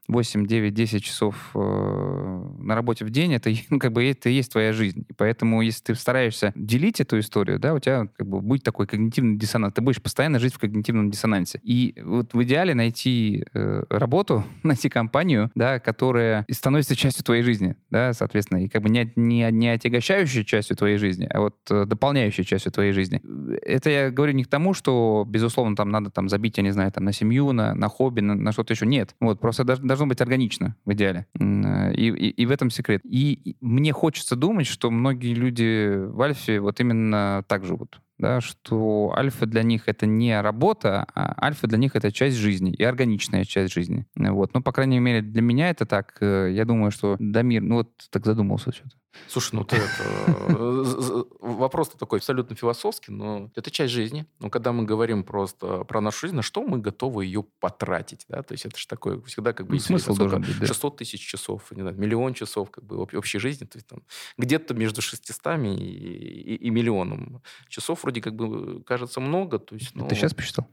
[0.09, 4.33] 8, 9, 10 часов э, на работе в день, это ну, как бы это и
[4.33, 5.05] есть твоя жизнь.
[5.07, 8.87] И поэтому, если ты стараешься делить эту историю, да, у тебя как бы будет такой
[8.87, 9.73] когнитивный диссонанс.
[9.73, 11.59] Ты будешь постоянно жить в когнитивном диссонансе.
[11.63, 17.75] И вот в идеале найти э, работу, найти компанию, да, которая становится частью твоей жизни,
[17.91, 21.85] да, соответственно, и как бы не, не, не отягощающей частью твоей жизни, а вот э,
[21.85, 23.21] дополняющей частью твоей жизни.
[23.61, 26.91] Это я говорю не к тому, что, безусловно, там надо там забить, я не знаю,
[26.91, 28.87] там на семью, на, на хобби, на, на что-то еще.
[28.87, 29.15] Нет.
[29.19, 31.25] Вот, просто даже, должно быть органично в идеале.
[31.39, 33.01] Э, и, и, и в этом секрет.
[33.03, 39.13] И мне хочется думать, что многие люди в Альфе вот именно так живут да, что
[39.15, 43.45] альфа для них это не работа, а альфа для них это часть жизни и органичная
[43.45, 44.05] часть жизни.
[44.15, 44.53] Вот.
[44.53, 46.17] Ну, по крайней мере, для меня это так.
[46.19, 48.95] Э, я думаю, что Дамир, ну вот так задумался что-то.
[49.27, 51.25] Слушай, ну ты это...
[51.39, 54.25] Вопрос-то такой абсолютно философский, но это часть жизни.
[54.39, 58.43] Но когда мы говорим просто про нашу жизнь, на что мы готовы ее потратить, да?
[58.43, 59.73] То есть это же такое всегда как бы...
[59.73, 60.67] Ну, смысл должен быть, да.
[60.67, 63.65] 600 тысяч часов, не знаю, миллион часов как бы общей жизни.
[63.65, 64.03] То есть там
[64.37, 69.59] где-то между 600 и, и, и миллионом часов вроде как бы кажется много.
[69.59, 70.07] То есть, но...
[70.07, 70.67] Ты сейчас посчитал?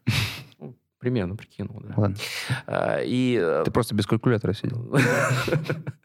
[0.58, 0.76] Ну,
[1.06, 1.94] примерно прикинул, да.
[1.96, 2.16] Ладно.
[2.66, 3.38] А, и...
[3.40, 4.92] Э, ты просто без калькулятора сидел.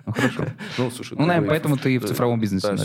[0.03, 0.45] Ну, хорошо.
[0.79, 1.15] Ну, слушай...
[1.17, 2.75] Ну, наверное, поэтому ты и в цифровом бизнесе.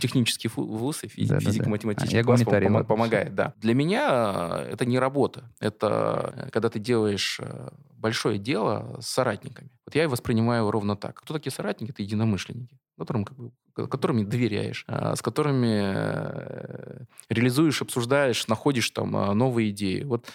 [0.00, 2.42] Технический вуз и физико-математический класс
[2.86, 3.52] помогает, да.
[3.60, 5.52] Для меня это не работа.
[5.60, 9.70] Это когда ты делаешь э, большое дело с соратниками.
[9.86, 11.20] Вот я и воспринимаю ровно так.
[11.20, 11.90] Кто такие соратники?
[11.90, 19.16] Это единомышленники, которым, как бы, которыми доверяешь, а, с которыми э, реализуешь, обсуждаешь, находишь там
[19.16, 20.02] а, новые идеи.
[20.04, 20.28] Вот,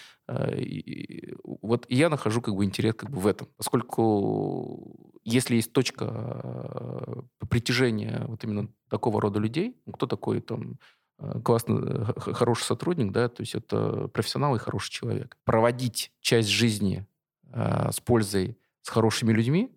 [1.62, 3.48] вот я нахожу как бы интерес как бы в этом.
[3.56, 10.78] Поскольку если есть точка э, притяжения вот именно такого рода людей, ну, кто такой там
[11.18, 15.36] э, классный, хороший сотрудник, да, то есть это профессионал и хороший человек.
[15.44, 17.06] Проводить часть жизни
[17.52, 19.70] э, с пользой с хорошими людьми,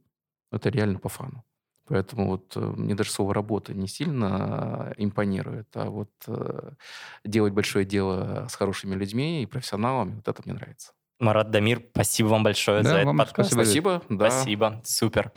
[0.51, 1.43] это реально по фану.
[1.93, 6.09] Поэтому вот мне даже слово «работа» не сильно импонирует, а вот
[7.23, 10.93] делать большое дело с хорошими людьми и профессионалами, вот это мне нравится.
[11.19, 13.53] Марат Дамир, спасибо вам большое да, за вам этот подкаст.
[13.53, 14.01] Спасибо.
[14.09, 14.31] Да.
[14.31, 15.31] Спасибо, супер.